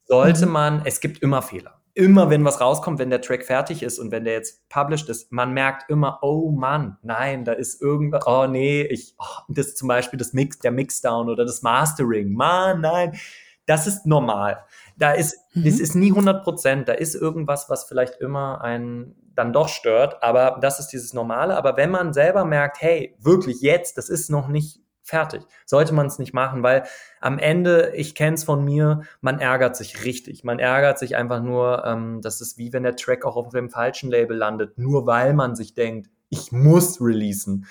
sollte 0.05 0.45
mhm. 0.45 0.51
man, 0.51 0.81
es 0.85 0.99
gibt 0.99 1.19
immer 1.19 1.41
Fehler 1.41 1.81
immer, 1.97 2.29
wenn 2.29 2.45
was 2.45 2.61
rauskommt, 2.61 2.99
wenn 2.99 3.09
der 3.09 3.21
Track 3.21 3.43
fertig 3.43 3.81
ist 3.81 3.97
und 3.97 4.11
wenn 4.11 4.23
der 4.23 4.33
jetzt 4.33 4.69
published 4.69 5.09
ist, 5.09 5.31
man 5.31 5.51
merkt 5.53 5.89
immer, 5.89 6.19
oh 6.21 6.51
Mann, 6.51 6.97
nein, 7.01 7.43
da 7.43 7.53
ist 7.53 7.81
irgendwas, 7.81 8.25
oh 8.27 8.45
nee, 8.45 8.83
ich, 8.83 9.15
oh, 9.17 9.43
das 9.49 9.75
zum 9.75 9.87
Beispiel 9.87 10.19
das 10.19 10.31
Mix, 10.33 10.59
der 10.59 10.71
Mixdown 10.71 11.27
oder 11.27 11.43
das 11.43 11.63
Mastering, 11.63 12.33
Mann, 12.33 12.81
nein, 12.81 13.17
das 13.65 13.87
ist 13.87 14.05
normal. 14.05 14.63
Da 14.97 15.11
ist, 15.11 15.37
mhm. 15.53 15.65
das 15.65 15.79
ist 15.79 15.95
nie 15.95 16.11
100 16.11 16.43
Prozent, 16.43 16.87
da 16.87 16.93
ist 16.93 17.15
irgendwas, 17.15 17.69
was 17.69 17.85
vielleicht 17.85 18.15
immer 18.17 18.61
einen 18.61 19.15
dann 19.33 19.51
doch 19.51 19.67
stört, 19.67 20.21
aber 20.23 20.59
das 20.61 20.79
ist 20.79 20.87
dieses 20.87 21.13
Normale. 21.13 21.57
Aber 21.57 21.77
wenn 21.77 21.91
man 21.91 22.13
selber 22.13 22.45
merkt, 22.45 22.81
hey, 22.81 23.15
wirklich 23.19 23.61
jetzt, 23.61 23.97
das 23.97 24.09
ist 24.09 24.29
noch 24.29 24.47
nicht 24.47 24.81
Fertig. 25.07 25.41
Sollte 25.65 25.93
man 25.93 26.07
es 26.07 26.19
nicht 26.19 26.33
machen, 26.33 26.63
weil 26.63 26.83
am 27.21 27.39
Ende, 27.39 27.93
ich 27.95 28.13
kenne 28.13 28.33
es 28.33 28.43
von 28.43 28.65
mir, 28.65 29.03
man 29.21 29.39
ärgert 29.39 29.77
sich 29.77 30.03
richtig. 30.03 30.43
Man 30.43 30.59
ärgert 30.59 30.99
sich 30.99 31.15
einfach 31.15 31.41
nur, 31.41 31.85
ähm, 31.85 32.19
das 32.21 32.41
ist 32.41 32.57
wie 32.57 32.73
wenn 32.73 32.83
der 32.83 32.97
Track 32.97 33.23
auch 33.23 33.37
auf 33.37 33.53
dem 33.53 33.69
falschen 33.69 34.11
Label 34.11 34.35
landet, 34.35 34.77
nur 34.77 35.07
weil 35.07 35.33
man 35.33 35.55
sich 35.55 35.73
denkt, 35.73 36.09
ich 36.27 36.51
muss 36.51 36.99
releasen. 36.99 37.67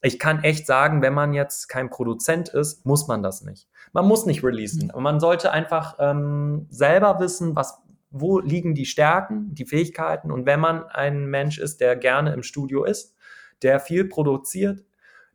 Ich 0.00 0.18
kann 0.18 0.42
echt 0.42 0.66
sagen, 0.66 1.02
wenn 1.02 1.12
man 1.12 1.34
jetzt 1.34 1.68
kein 1.68 1.90
Produzent 1.90 2.48
ist, 2.48 2.86
muss 2.86 3.06
man 3.06 3.22
das 3.22 3.42
nicht. 3.42 3.68
Man 3.92 4.06
muss 4.06 4.24
nicht 4.24 4.42
releasen. 4.42 4.90
Mhm. 4.94 5.02
Man 5.02 5.20
sollte 5.20 5.52
einfach 5.52 5.96
ähm, 5.98 6.68
selber 6.70 7.20
wissen, 7.20 7.54
was, 7.54 7.82
wo 8.10 8.38
liegen 8.38 8.74
die 8.74 8.86
Stärken, 8.86 9.54
die 9.54 9.66
Fähigkeiten. 9.66 10.32
Und 10.32 10.46
wenn 10.46 10.60
man 10.60 10.84
ein 10.84 11.26
Mensch 11.26 11.58
ist, 11.58 11.82
der 11.82 11.96
gerne 11.96 12.32
im 12.32 12.42
Studio 12.42 12.84
ist, 12.84 13.14
der 13.60 13.78
viel 13.78 14.06
produziert, 14.06 14.84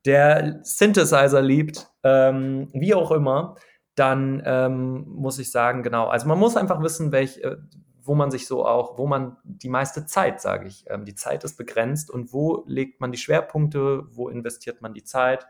der 0.06 0.60
Synthesizer 0.64 1.42
liebt, 1.42 1.88
ähm, 2.04 2.70
wie 2.74 2.94
auch 2.94 3.12
immer, 3.12 3.56
dann 3.96 4.42
ähm, 4.46 5.06
muss 5.08 5.40
ich 5.40 5.52
sagen, 5.52 5.84
genau, 5.84 6.08
also 6.08 6.28
man 6.28 6.40
muss 6.40 6.58
einfach 6.58 6.82
wissen, 6.82 7.12
welch, 7.12 7.38
äh, 7.40 7.58
wo 8.02 8.16
man 8.16 8.32
sich 8.32 8.48
so 8.48 8.66
auch, 8.66 8.98
wo 8.98 9.08
man 9.08 9.38
die 9.44 9.70
meiste 9.70 10.06
Zeit, 10.06 10.42
sage 10.42 10.68
ich, 10.68 10.86
ähm, 10.90 11.06
die 11.06 11.16
Zeit 11.16 11.44
ist 11.44 11.58
begrenzt 11.58 12.10
und 12.10 12.34
wo 12.34 12.64
legt 12.68 13.00
man 13.02 13.12
die 13.12 13.18
Schwerpunkte, 13.18 14.04
wo 14.10 14.30
investiert 14.30 14.82
man 14.82 14.94
die 14.94 15.04
Zeit 15.04 15.48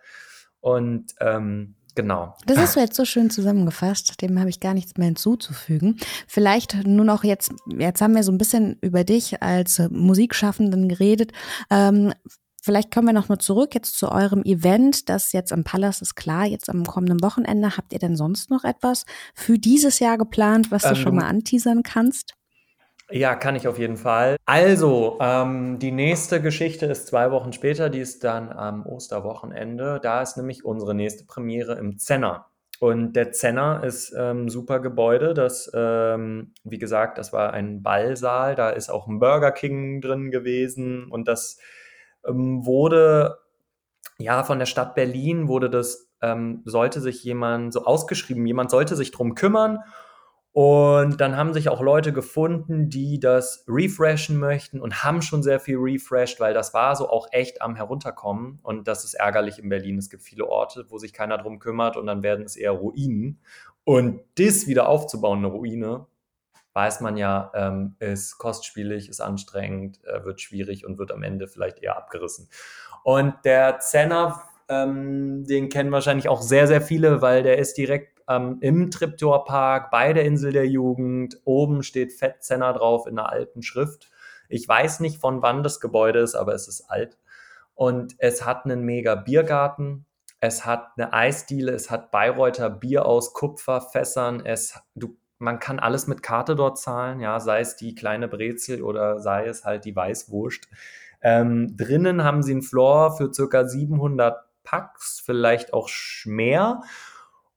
und 0.60 1.16
ähm, 1.20 1.76
Genau. 1.96 2.36
Das 2.48 2.58
hast 2.58 2.76
du 2.76 2.80
jetzt 2.80 2.96
so 2.96 3.06
schön 3.06 3.30
zusammengefasst, 3.30 4.20
dem 4.22 4.40
habe 4.40 4.50
ich 4.50 4.60
gar 4.60 4.74
nichts 4.74 4.98
mehr 4.98 5.06
hinzuzufügen. 5.06 6.00
Vielleicht 6.28 6.88
nur 6.88 7.06
noch 7.06 7.24
jetzt, 7.24 7.54
jetzt 7.68 8.02
haben 8.02 8.16
wir 8.16 8.24
so 8.24 8.32
ein 8.32 8.40
bisschen 8.40 8.78
über 8.82 9.04
dich 9.04 9.44
als 9.44 9.80
Musikschaffenden 9.92 10.90
geredet. 10.90 11.34
Ähm, 11.70 12.14
Vielleicht 12.66 12.94
kommen 12.94 13.08
wir 13.08 13.14
noch 13.14 13.28
mal 13.28 13.40
zurück 13.40 13.76
jetzt 13.76 13.98
zu 13.98 14.10
eurem 14.10 14.42
Event, 14.44 15.10
das 15.10 15.34
jetzt 15.34 15.52
am 15.52 15.66
Palace 15.66 16.02
ist 16.02 16.16
klar, 16.16 16.46
jetzt 16.46 16.70
am 16.70 16.86
kommenden 16.86 17.22
Wochenende. 17.22 17.76
Habt 17.76 17.92
ihr 17.92 18.00
denn 18.00 18.16
sonst 18.16 18.50
noch 18.50 18.64
etwas 18.64 19.06
für 19.36 19.60
dieses 19.60 20.00
Jahr 20.00 20.18
geplant, 20.18 20.72
was 20.72 20.84
du 20.84 20.90
ähm, 20.90 20.96
schon 20.96 21.16
mal 21.16 21.26
anteasern 21.26 21.84
kannst? 21.84 22.36
Ja, 23.12 23.36
kann 23.36 23.58
ich 23.58 23.68
auf 23.68 23.78
jeden 23.78 23.98
Fall. 23.98 24.38
Also, 24.46 25.18
ähm, 25.20 25.78
die 25.80 25.92
nächste 25.92 26.42
Geschichte 26.42 26.86
ist 26.86 27.08
zwei 27.08 27.32
Wochen 27.32 27.52
später, 27.52 27.90
die 27.90 28.00
ist 28.00 28.24
dann 28.24 28.50
am 28.50 28.86
Osterwochenende. 28.86 30.00
Da 30.02 30.22
ist 30.22 30.38
nämlich 30.38 30.64
unsere 30.64 30.96
nächste 30.96 31.26
Premiere 31.26 31.74
im 31.74 31.98
Zenner. 31.98 32.46
Und 32.80 33.18
der 33.18 33.34
Zenner 33.34 33.84
ist 33.84 34.16
ähm, 34.18 34.48
super 34.48 34.80
Gebäude. 34.80 35.34
Das, 35.34 35.70
ähm, 35.76 36.54
wie 36.64 36.80
gesagt, 36.80 37.18
das 37.18 37.34
war 37.34 37.52
ein 37.52 37.84
Ballsaal. 37.84 38.56
Da 38.56 38.70
ist 38.70 38.90
auch 38.90 39.08
ein 39.08 39.20
Burger 39.20 39.52
King 39.52 40.00
drin 40.00 40.32
gewesen. 40.32 41.12
Und 41.12 41.28
das 41.28 41.58
ähm, 42.28 42.66
wurde 42.66 43.40
ja 44.18 44.44
von 44.44 44.60
der 44.60 44.66
Stadt 44.66 44.96
Berlin 44.96 45.48
wurde 45.48 45.70
das 45.70 46.14
ähm, 46.24 46.62
sollte 46.66 47.02
sich 47.02 47.24
jemand 47.24 47.74
so 47.74 47.84
ausgeschrieben, 47.84 48.46
jemand 48.46 48.72
sollte 48.72 48.96
sich 48.96 49.12
drum 49.12 49.36
kümmern. 49.36 49.80
Und 50.54 51.20
dann 51.20 51.36
haben 51.36 51.52
sich 51.52 51.68
auch 51.68 51.82
Leute 51.82 52.14
gefunden, 52.14 52.88
die 52.88 53.20
das 53.20 53.66
refreshen 53.68 54.38
möchten 54.38 54.80
und 54.80 55.04
haben 55.04 55.24
schon 55.24 55.42
sehr 55.42 55.60
viel 55.60 55.78
refreshed, 55.78 56.40
weil 56.40 56.54
das 56.54 56.76
war 56.76 56.96
so 56.96 57.10
auch 57.10 57.28
echt 57.32 57.62
am 57.64 57.76
herunterkommen. 57.76 58.60
Und 58.62 58.88
das 58.88 59.04
ist 59.04 59.16
ärgerlich 59.16 59.58
in 59.58 59.68
Berlin. 59.68 59.98
Es 59.98 60.12
gibt 60.12 60.22
viele 60.22 60.48
Orte, 60.48 60.86
wo 60.90 61.00
sich 61.00 61.12
keiner 61.12 61.40
drum 61.40 61.58
kümmert 61.58 61.98
und 61.98 62.06
dann 62.06 62.22
werden 62.22 62.46
es 62.46 62.56
eher 62.56 62.72
Ruinen. 62.72 63.40
Und 63.84 64.22
das 64.38 64.68
wieder 64.68 64.88
aufzubauen, 64.88 65.40
eine 65.40 65.48
Ruine, 65.48 66.06
weiß 66.74 67.02
man 67.02 67.18
ja, 67.18 67.52
ähm, 67.54 67.96
ist 68.00 68.38
kostspielig, 68.38 69.10
ist 69.10 69.22
anstrengend, 69.22 70.04
äh, 70.06 70.24
wird 70.26 70.42
schwierig 70.42 70.86
und 70.86 70.98
wird 70.98 71.12
am 71.12 71.24
Ende 71.24 71.48
vielleicht 71.48 71.80
eher 71.80 71.98
abgerissen. 71.98 72.50
Und 73.04 73.36
der 73.46 73.80
Zenner, 73.80 74.42
ähm, 74.70 75.46
den 75.46 75.70
kennen 75.70 75.92
wahrscheinlich 75.92 76.30
auch 76.30 76.42
sehr, 76.42 76.68
sehr 76.68 76.82
viele, 76.82 77.22
weil 77.22 77.44
der 77.44 77.58
ist 77.60 77.78
direkt 77.78 78.22
ähm, 78.28 78.58
im 78.62 78.90
Triptor 78.90 79.46
Park 79.46 79.92
bei 79.92 80.14
der 80.14 80.26
Insel 80.26 80.52
der 80.52 80.68
Jugend. 80.68 81.40
Oben 81.46 81.84
steht 81.84 82.14
Fett 82.14 82.44
Zenner 82.44 82.74
drauf 82.74 83.06
in 83.06 83.20
einer 83.20 83.30
alten 83.30 83.62
Schrift. 83.62 84.10
Ich 84.50 84.68
weiß 84.68 85.00
nicht, 85.00 85.20
von 85.20 85.42
wann 85.42 85.64
das 85.64 85.80
Gebäude 85.80 86.20
ist, 86.20 86.36
aber 86.36 86.54
es 86.54 86.68
ist 86.68 86.90
alt. 86.90 87.18
Und 87.76 88.16
es 88.20 88.46
hat 88.46 88.66
einen 88.66 88.84
mega 88.84 89.16
Biergarten. 89.16 90.06
Es 90.40 90.66
hat 90.66 90.90
eine 90.98 91.14
Eisdiele, 91.14 91.72
es 91.72 91.90
hat 91.90 92.12
Bayreuther 92.12 92.70
Bier 92.70 93.06
aus 93.06 93.34
Kupferfässern. 93.34 94.46
Es, 94.46 94.78
du, 94.94 95.18
man 95.40 95.60
kann 95.60 95.80
alles 95.80 96.08
mit 96.08 96.24
Karte 96.24 96.56
dort 96.56 96.78
zahlen, 96.80 97.20
ja, 97.20 97.40
sei 97.40 97.60
es 97.60 97.76
die 97.76 97.96
kleine 97.96 98.28
Brezel 98.28 98.82
oder 98.82 99.20
sei 99.20 99.46
es 99.46 99.66
halt 99.66 99.86
die 99.86 99.96
Weißwurst. 99.96 100.68
Ähm, 101.22 101.76
drinnen 101.78 102.24
haben 102.24 102.44
sie 102.44 102.52
einen 102.52 102.62
Floor 102.62 103.16
für 103.16 103.34
circa 103.34 103.68
700 103.68 104.38
Packs, 104.64 105.22
vielleicht 105.26 105.74
auch 105.74 105.90
mehr. 106.26 106.82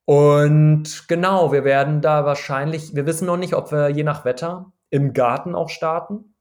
Und 0.05 1.09
genau, 1.09 1.53
wir 1.53 1.65
werden 1.65 2.01
da 2.01 2.25
wahrscheinlich, 2.25 2.95
wir 2.95 3.07
wissen 3.07 3.27
noch 3.27 3.37
nicht, 3.37 3.55
ob 3.55 3.73
wir 3.73 3.89
je 3.89 4.05
nach 4.05 4.25
Wetter 4.25 4.73
im 4.91 5.13
Garten 5.13 5.55
auch 5.55 5.69
starten. 5.69 6.36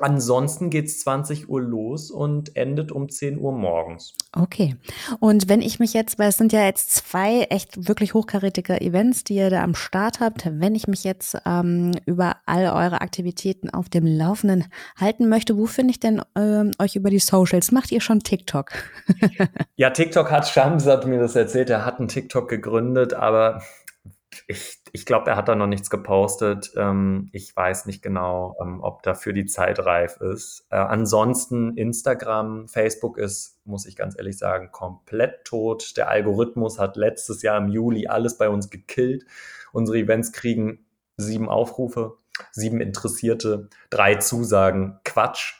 Ansonsten 0.00 0.70
geht 0.70 0.86
es 0.86 1.00
20 1.00 1.48
Uhr 1.48 1.60
los 1.60 2.10
und 2.10 2.56
endet 2.56 2.92
um 2.92 3.08
10 3.08 3.38
Uhr 3.38 3.52
morgens. 3.52 4.14
Okay. 4.32 4.76
Und 5.18 5.48
wenn 5.48 5.60
ich 5.60 5.80
mich 5.80 5.92
jetzt, 5.92 6.18
weil 6.18 6.28
es 6.28 6.36
sind 6.36 6.52
ja 6.52 6.64
jetzt 6.64 6.92
zwei 6.92 7.42
echt 7.50 7.88
wirklich 7.88 8.14
hochkarätige 8.14 8.80
Events, 8.80 9.24
die 9.24 9.34
ihr 9.36 9.50
da 9.50 9.62
am 9.62 9.74
Start 9.74 10.20
habt, 10.20 10.46
wenn 10.46 10.74
ich 10.74 10.86
mich 10.86 11.04
jetzt 11.04 11.36
ähm, 11.46 11.92
über 12.06 12.36
all 12.46 12.64
eure 12.66 13.00
Aktivitäten 13.00 13.70
auf 13.70 13.88
dem 13.88 14.06
Laufenden 14.06 14.66
halten 14.98 15.28
möchte, 15.28 15.56
wo 15.56 15.66
finde 15.66 15.92
ich 15.92 16.00
denn 16.00 16.22
ähm, 16.36 16.70
euch 16.78 16.96
über 16.96 17.10
die 17.10 17.18
Socials? 17.18 17.72
Macht 17.72 17.92
ihr 17.92 18.00
schon 18.00 18.20
TikTok? 18.20 18.72
ja, 19.76 19.90
TikTok 19.90 20.30
hat 20.30 20.48
Shams 20.48 20.86
hat 20.86 21.06
mir 21.06 21.18
das 21.18 21.36
erzählt, 21.36 21.70
er 21.70 21.84
hat 21.84 21.98
einen 21.98 22.08
TikTok 22.08 22.48
gegründet, 22.48 23.14
aber 23.14 23.62
ich, 24.46 24.78
ich 24.92 25.06
glaube, 25.06 25.30
er 25.30 25.36
hat 25.36 25.48
da 25.48 25.54
noch 25.54 25.66
nichts 25.66 25.90
gepostet. 25.90 26.72
Ähm, 26.76 27.28
ich 27.32 27.54
weiß 27.54 27.86
nicht 27.86 28.02
genau, 28.02 28.56
ähm, 28.60 28.80
ob 28.82 29.02
dafür 29.02 29.32
die 29.32 29.46
Zeit 29.46 29.78
reif 29.84 30.18
ist. 30.18 30.66
Äh, 30.70 30.76
ansonsten 30.76 31.76
Instagram, 31.76 32.68
Facebook 32.68 33.18
ist, 33.18 33.58
muss 33.64 33.86
ich 33.86 33.96
ganz 33.96 34.16
ehrlich 34.16 34.38
sagen, 34.38 34.70
komplett 34.72 35.44
tot. 35.44 35.96
Der 35.96 36.08
Algorithmus 36.08 36.78
hat 36.78 36.96
letztes 36.96 37.42
Jahr 37.42 37.58
im 37.58 37.68
Juli 37.68 38.06
alles 38.06 38.38
bei 38.38 38.48
uns 38.48 38.70
gekillt. 38.70 39.24
Unsere 39.72 39.98
Events 39.98 40.32
kriegen 40.32 40.86
sieben 41.16 41.48
Aufrufe, 41.48 42.16
sieben 42.52 42.80
Interessierte, 42.80 43.68
drei 43.90 44.16
Zusagen. 44.16 45.00
Quatsch. 45.04 45.59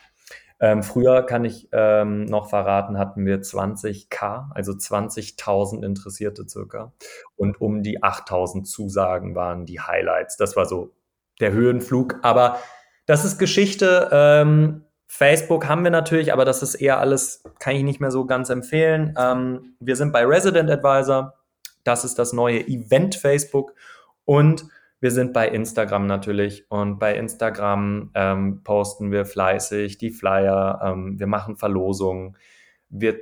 Ähm, 0.61 0.83
früher 0.83 1.23
kann 1.23 1.45
ich 1.45 1.69
ähm, 1.73 2.27
noch 2.27 2.51
verraten, 2.51 2.99
hatten 2.99 3.25
wir 3.25 3.41
20k, 3.41 4.51
also 4.55 4.73
20.000 4.73 5.85
Interessierte 5.85 6.47
circa. 6.47 6.93
Und 7.37 7.61
um 7.61 7.83
die 7.83 8.03
8.000 8.03 8.65
Zusagen 8.65 9.35
waren 9.35 9.65
die 9.65 9.81
Highlights. 9.81 10.37
Das 10.37 10.57
war 10.57 10.67
so 10.67 10.93
der 11.41 11.53
Höhenflug. 11.53 12.17
Aber 12.23 12.59
das 13.07 13.25
ist 13.25 13.39
Geschichte. 13.39 14.09
Ähm, 14.13 14.85
Facebook 15.07 15.67
haben 15.67 15.83
wir 15.83 15.91
natürlich, 15.91 16.33
aber 16.33 16.45
das 16.45 16.63
ist 16.63 16.77
eher 16.77 17.01
alles, 17.01 17.43
kann 17.59 17.75
ich 17.75 17.83
nicht 17.83 18.01
mehr 18.01 18.11
so 18.13 18.27
ganz 18.27 18.51
empfehlen. 18.51 19.15
Ähm, 19.19 19.75
wir 19.81 19.97
sind 19.97 20.13
bei 20.13 20.25
Resident 20.25 20.71
Advisor. 20.71 21.35
Das 21.85 22.05
ist 22.05 22.19
das 22.19 22.33
neue 22.35 22.61
Event 22.69 23.17
Facebook. 23.17 23.75
Und 24.27 24.67
wir 25.01 25.11
sind 25.11 25.33
bei 25.33 25.49
Instagram 25.49 26.07
natürlich 26.07 26.71
und 26.71 26.99
bei 26.99 27.17
Instagram 27.17 28.11
ähm, 28.15 28.63
posten 28.63 29.11
wir 29.11 29.25
fleißig 29.25 29.99
die 29.99 30.11
Flyer, 30.11 30.81
ähm, 30.85 31.19
wir 31.19 31.27
machen 31.27 31.57
Verlosungen, 31.57 32.37
wir 32.89 33.19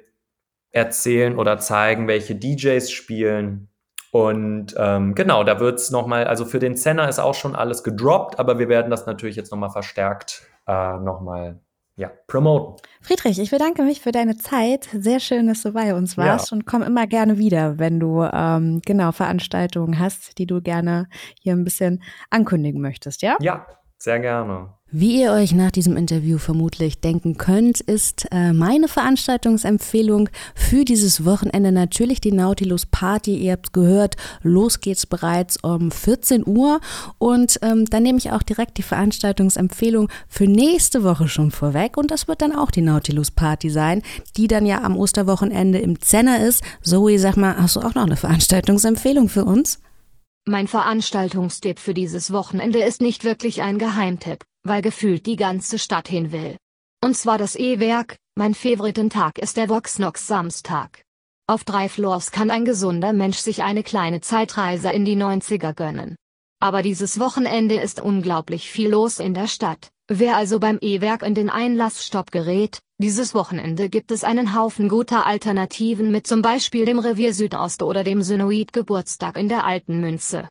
erzählen 0.70 1.38
oder 1.38 1.58
zeigen, 1.58 2.08
welche 2.08 2.34
DJs 2.34 2.90
spielen. 2.90 3.68
Und 4.10 4.74
ähm, 4.78 5.14
genau, 5.14 5.44
da 5.44 5.60
wird 5.60 5.78
es 5.78 5.90
nochmal, 5.90 6.24
also 6.24 6.44
für 6.44 6.58
den 6.58 6.76
Zenner 6.76 7.08
ist 7.08 7.18
auch 7.18 7.34
schon 7.34 7.54
alles 7.54 7.84
gedroppt, 7.84 8.38
aber 8.38 8.58
wir 8.58 8.68
werden 8.68 8.90
das 8.90 9.06
natürlich 9.06 9.36
jetzt 9.36 9.52
nochmal 9.52 9.70
verstärkt 9.70 10.48
äh, 10.66 10.98
nochmal 10.98 11.60
ja, 11.98 12.12
promoten. 12.28 12.76
Friedrich, 13.02 13.40
ich 13.40 13.50
bedanke 13.50 13.82
mich 13.82 14.00
für 14.00 14.12
deine 14.12 14.36
Zeit. 14.36 14.88
Sehr 14.92 15.18
schön, 15.18 15.48
dass 15.48 15.62
du 15.62 15.72
bei 15.72 15.94
uns 15.94 16.16
warst 16.16 16.52
ja. 16.52 16.56
und 16.56 16.64
komm 16.64 16.82
immer 16.82 17.08
gerne 17.08 17.38
wieder, 17.38 17.78
wenn 17.78 17.98
du 17.98 18.22
ähm, 18.22 18.80
genau 18.86 19.10
Veranstaltungen 19.10 19.98
hast, 19.98 20.38
die 20.38 20.46
du 20.46 20.62
gerne 20.62 21.08
hier 21.42 21.54
ein 21.54 21.64
bisschen 21.64 22.02
ankündigen 22.30 22.80
möchtest, 22.80 23.22
ja? 23.22 23.36
Ja, 23.40 23.66
sehr 23.98 24.20
gerne. 24.20 24.77
Wie 24.90 25.20
ihr 25.20 25.32
euch 25.32 25.52
nach 25.52 25.70
diesem 25.70 25.98
Interview 25.98 26.38
vermutlich 26.38 26.98
denken 26.98 27.36
könnt, 27.36 27.80
ist 27.82 28.26
äh, 28.30 28.54
meine 28.54 28.88
Veranstaltungsempfehlung 28.88 30.30
für 30.54 30.86
dieses 30.86 31.26
Wochenende 31.26 31.72
natürlich 31.72 32.22
die 32.22 32.32
Nautilus 32.32 32.86
Party. 32.86 33.36
Ihr 33.36 33.52
habt 33.52 33.74
gehört, 33.74 34.16
los 34.42 34.80
geht's 34.80 35.04
bereits 35.04 35.62
um 35.62 35.90
14 35.90 36.42
Uhr 36.46 36.80
und 37.18 37.58
ähm, 37.60 37.84
dann 37.84 38.02
nehme 38.02 38.16
ich 38.16 38.32
auch 38.32 38.42
direkt 38.42 38.78
die 38.78 38.82
Veranstaltungsempfehlung 38.82 40.08
für 40.26 40.46
nächste 40.46 41.04
Woche 41.04 41.28
schon 41.28 41.50
vorweg 41.50 41.98
und 41.98 42.10
das 42.10 42.26
wird 42.26 42.40
dann 42.40 42.56
auch 42.56 42.70
die 42.70 42.80
Nautilus 42.80 43.30
Party 43.30 43.68
sein, 43.68 44.00
die 44.38 44.46
dann 44.46 44.64
ja 44.64 44.80
am 44.80 44.96
Osterwochenende 44.96 45.80
im 45.80 46.00
Zenner 46.00 46.42
ist. 46.42 46.64
Zoe, 46.80 47.18
sag 47.18 47.36
mal, 47.36 47.58
hast 47.58 47.76
du 47.76 47.80
auch 47.80 47.94
noch 47.94 48.06
eine 48.06 48.16
Veranstaltungsempfehlung 48.16 49.28
für 49.28 49.44
uns? 49.44 49.80
Mein 50.48 50.66
Veranstaltungstipp 50.66 51.78
für 51.78 51.92
dieses 51.92 52.32
Wochenende 52.32 52.78
ist 52.78 53.02
nicht 53.02 53.22
wirklich 53.24 53.60
ein 53.60 53.76
Geheimtipp, 53.76 54.44
weil 54.68 54.82
gefühlt 54.82 55.26
die 55.26 55.36
ganze 55.36 55.78
Stadt 55.78 56.08
hin 56.08 56.32
will. 56.32 56.56
Und 57.02 57.16
zwar 57.16 57.38
das 57.38 57.56
E-Werk, 57.56 58.16
mein 58.36 58.54
Favoritentag 58.54 59.38
ist 59.38 59.56
der 59.56 59.68
Voxnox 59.68 60.26
Samstag. 60.26 61.02
Auf 61.46 61.64
drei 61.64 61.88
Floors 61.88 62.30
kann 62.30 62.50
ein 62.50 62.64
gesunder 62.64 63.12
Mensch 63.12 63.38
sich 63.38 63.62
eine 63.62 63.82
kleine 63.82 64.20
Zeitreise 64.20 64.90
in 64.90 65.04
die 65.04 65.16
90er 65.16 65.72
gönnen. 65.72 66.16
Aber 66.60 66.82
dieses 66.82 67.18
Wochenende 67.18 67.80
ist 67.80 68.00
unglaublich 68.00 68.70
viel 68.70 68.90
los 68.90 69.18
in 69.18 69.32
der 69.32 69.46
Stadt. 69.46 69.90
Wer 70.08 70.36
also 70.36 70.58
beim 70.58 70.78
E-Werk 70.80 71.22
in 71.22 71.34
den 71.34 71.50
Einlassstopp 71.50 72.30
gerät, 72.30 72.80
dieses 72.98 73.34
Wochenende 73.34 73.88
gibt 73.88 74.10
es 74.10 74.24
einen 74.24 74.56
Haufen 74.56 74.88
guter 74.88 75.24
Alternativen 75.24 76.10
mit 76.10 76.26
zum 76.26 76.42
Beispiel 76.42 76.84
dem 76.84 76.98
Revier 76.98 77.32
Südost 77.32 77.82
oder 77.82 78.02
dem 78.02 78.22
Synoid 78.22 78.72
Geburtstag 78.72 79.36
in 79.36 79.48
der 79.48 79.64
Alten 79.64 80.00
Münze. 80.00 80.48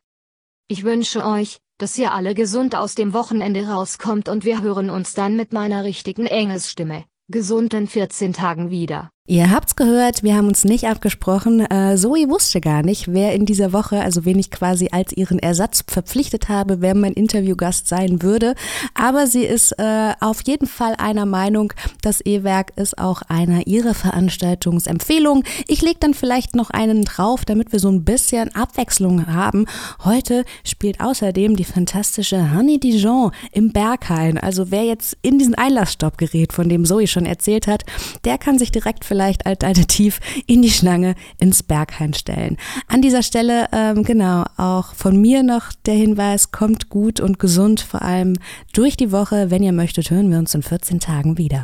Ich 0.70 0.84
wünsche 0.84 1.26
euch, 1.26 1.60
dass 1.78 1.98
ihr 1.98 2.14
alle 2.14 2.34
gesund 2.34 2.76
aus 2.76 2.96
dem 2.96 3.14
Wochenende 3.14 3.68
rauskommt 3.68 4.30
und 4.30 4.46
wir 4.46 4.62
hören 4.62 4.90
uns 4.90 5.14
dann 5.14 5.36
mit 5.36 5.54
meiner 5.54 5.84
richtigen 5.84 6.26
Engelsstimme, 6.26 7.06
gesund 7.28 7.74
in 7.74 7.88
14 7.88 8.34
Tagen 8.34 8.70
wieder. 8.70 9.12
Ihr 9.30 9.52
habt's 9.52 9.76
gehört, 9.76 10.24
wir 10.24 10.38
haben 10.38 10.48
uns 10.48 10.64
nicht 10.64 10.86
abgesprochen. 10.86 11.60
Äh, 11.60 11.98
Zoe 11.98 12.30
wusste 12.30 12.62
gar 12.62 12.82
nicht, 12.82 13.12
wer 13.12 13.34
in 13.34 13.46
dieser 13.46 13.74
Woche, 13.74 14.00
also 14.00 14.24
wen 14.24 14.40
ich 14.40 14.52
quasi 14.52 14.88
als 14.94 15.12
ihren 15.12 15.38
Ersatz 15.38 15.84
verpflichtet 15.86 16.48
habe, 16.48 16.80
wer 16.80 16.96
mein 16.96 17.12
Interviewgast 17.12 17.90
sein 17.90 18.22
würde. 18.22 18.56
Aber 18.94 19.28
sie 19.28 19.44
ist 19.44 19.74
äh, 19.80 20.14
auf 20.22 20.44
jeden 20.48 20.66
Fall 20.66 20.96
einer 20.98 21.26
Meinung, 21.26 21.74
das 22.02 22.26
E-Werk 22.26 22.72
ist 22.78 22.98
auch 22.98 23.22
einer 23.24 23.68
ihrer 23.68 23.94
Veranstaltungsempfehlungen. 23.94 25.44
Ich 25.68 25.82
leg 25.82 26.00
dann 26.00 26.14
vielleicht 26.14 26.56
noch 26.56 26.70
einen 26.70 27.04
drauf, 27.04 27.44
damit 27.44 27.74
wir 27.74 27.82
so 27.82 27.90
ein 27.90 28.06
bisschen 28.06 28.56
Abwechslung 28.56 29.28
haben. 29.28 29.66
Heute 30.06 30.46
spielt 30.64 31.02
außerdem 31.02 31.58
die 31.58 31.66
fantastische 31.66 32.56
Honey 32.56 32.80
Dijon 32.80 33.32
im 33.52 33.74
Berghain. 33.74 34.38
Also 34.38 34.72
wer 34.72 34.86
jetzt 34.86 35.18
in 35.22 35.38
diesen 35.38 35.56
Einlassstopp 35.56 36.18
gerät, 36.18 36.54
von 36.54 36.70
dem 36.70 36.86
Zoe 36.86 37.08
schon 37.08 37.26
erzählt 37.26 37.68
hat, 37.68 37.84
der 38.24 38.38
kann 38.38 38.58
sich 38.58 38.72
direkt 38.72 39.04
vielleicht 39.04 39.17
vielleicht 39.18 39.48
alternativ 39.48 40.20
in 40.46 40.62
die 40.62 40.70
Schlange 40.70 41.16
ins 41.40 41.64
Berghain 41.64 42.14
stellen. 42.14 42.56
An 42.88 43.02
dieser 43.02 43.24
Stelle, 43.24 43.66
ähm, 43.72 44.04
genau, 44.04 44.44
auch 44.58 44.94
von 44.94 45.20
mir 45.20 45.42
noch 45.42 45.74
der 45.88 45.96
Hinweis, 45.96 46.52
kommt 46.52 46.90
gut 46.90 47.20
und 47.20 47.40
gesund, 47.40 47.80
vor 47.80 48.04
allem 48.04 48.34
durch 48.74 48.96
die 48.96 49.12
Woche. 49.12 49.50
Wenn 49.50 49.64
ihr 49.64 49.72
möchtet, 49.72 50.12
hören 50.12 50.30
wir 50.30 50.38
uns 50.38 50.54
in 50.54 50.62
14 50.62 51.00
Tagen 51.00 51.40
wieder. 51.40 51.64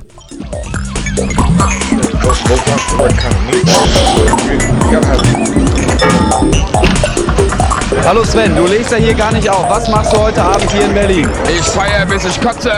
Hallo 8.04 8.24
Sven, 8.24 8.56
du 8.56 8.66
legst 8.66 8.92
ja 8.92 8.98
hier 8.98 9.14
gar 9.14 9.32
nicht 9.32 9.48
auf. 9.48 9.70
Was 9.70 9.88
machst 9.90 10.12
du 10.12 10.18
heute 10.18 10.42
Abend 10.42 10.72
hier 10.72 10.86
in 10.86 10.94
Berlin? 10.96 11.30
Ich 11.56 11.66
feiere 11.66 12.08
bis 12.08 12.26
ich 12.26 12.42
kotze. 12.42 12.72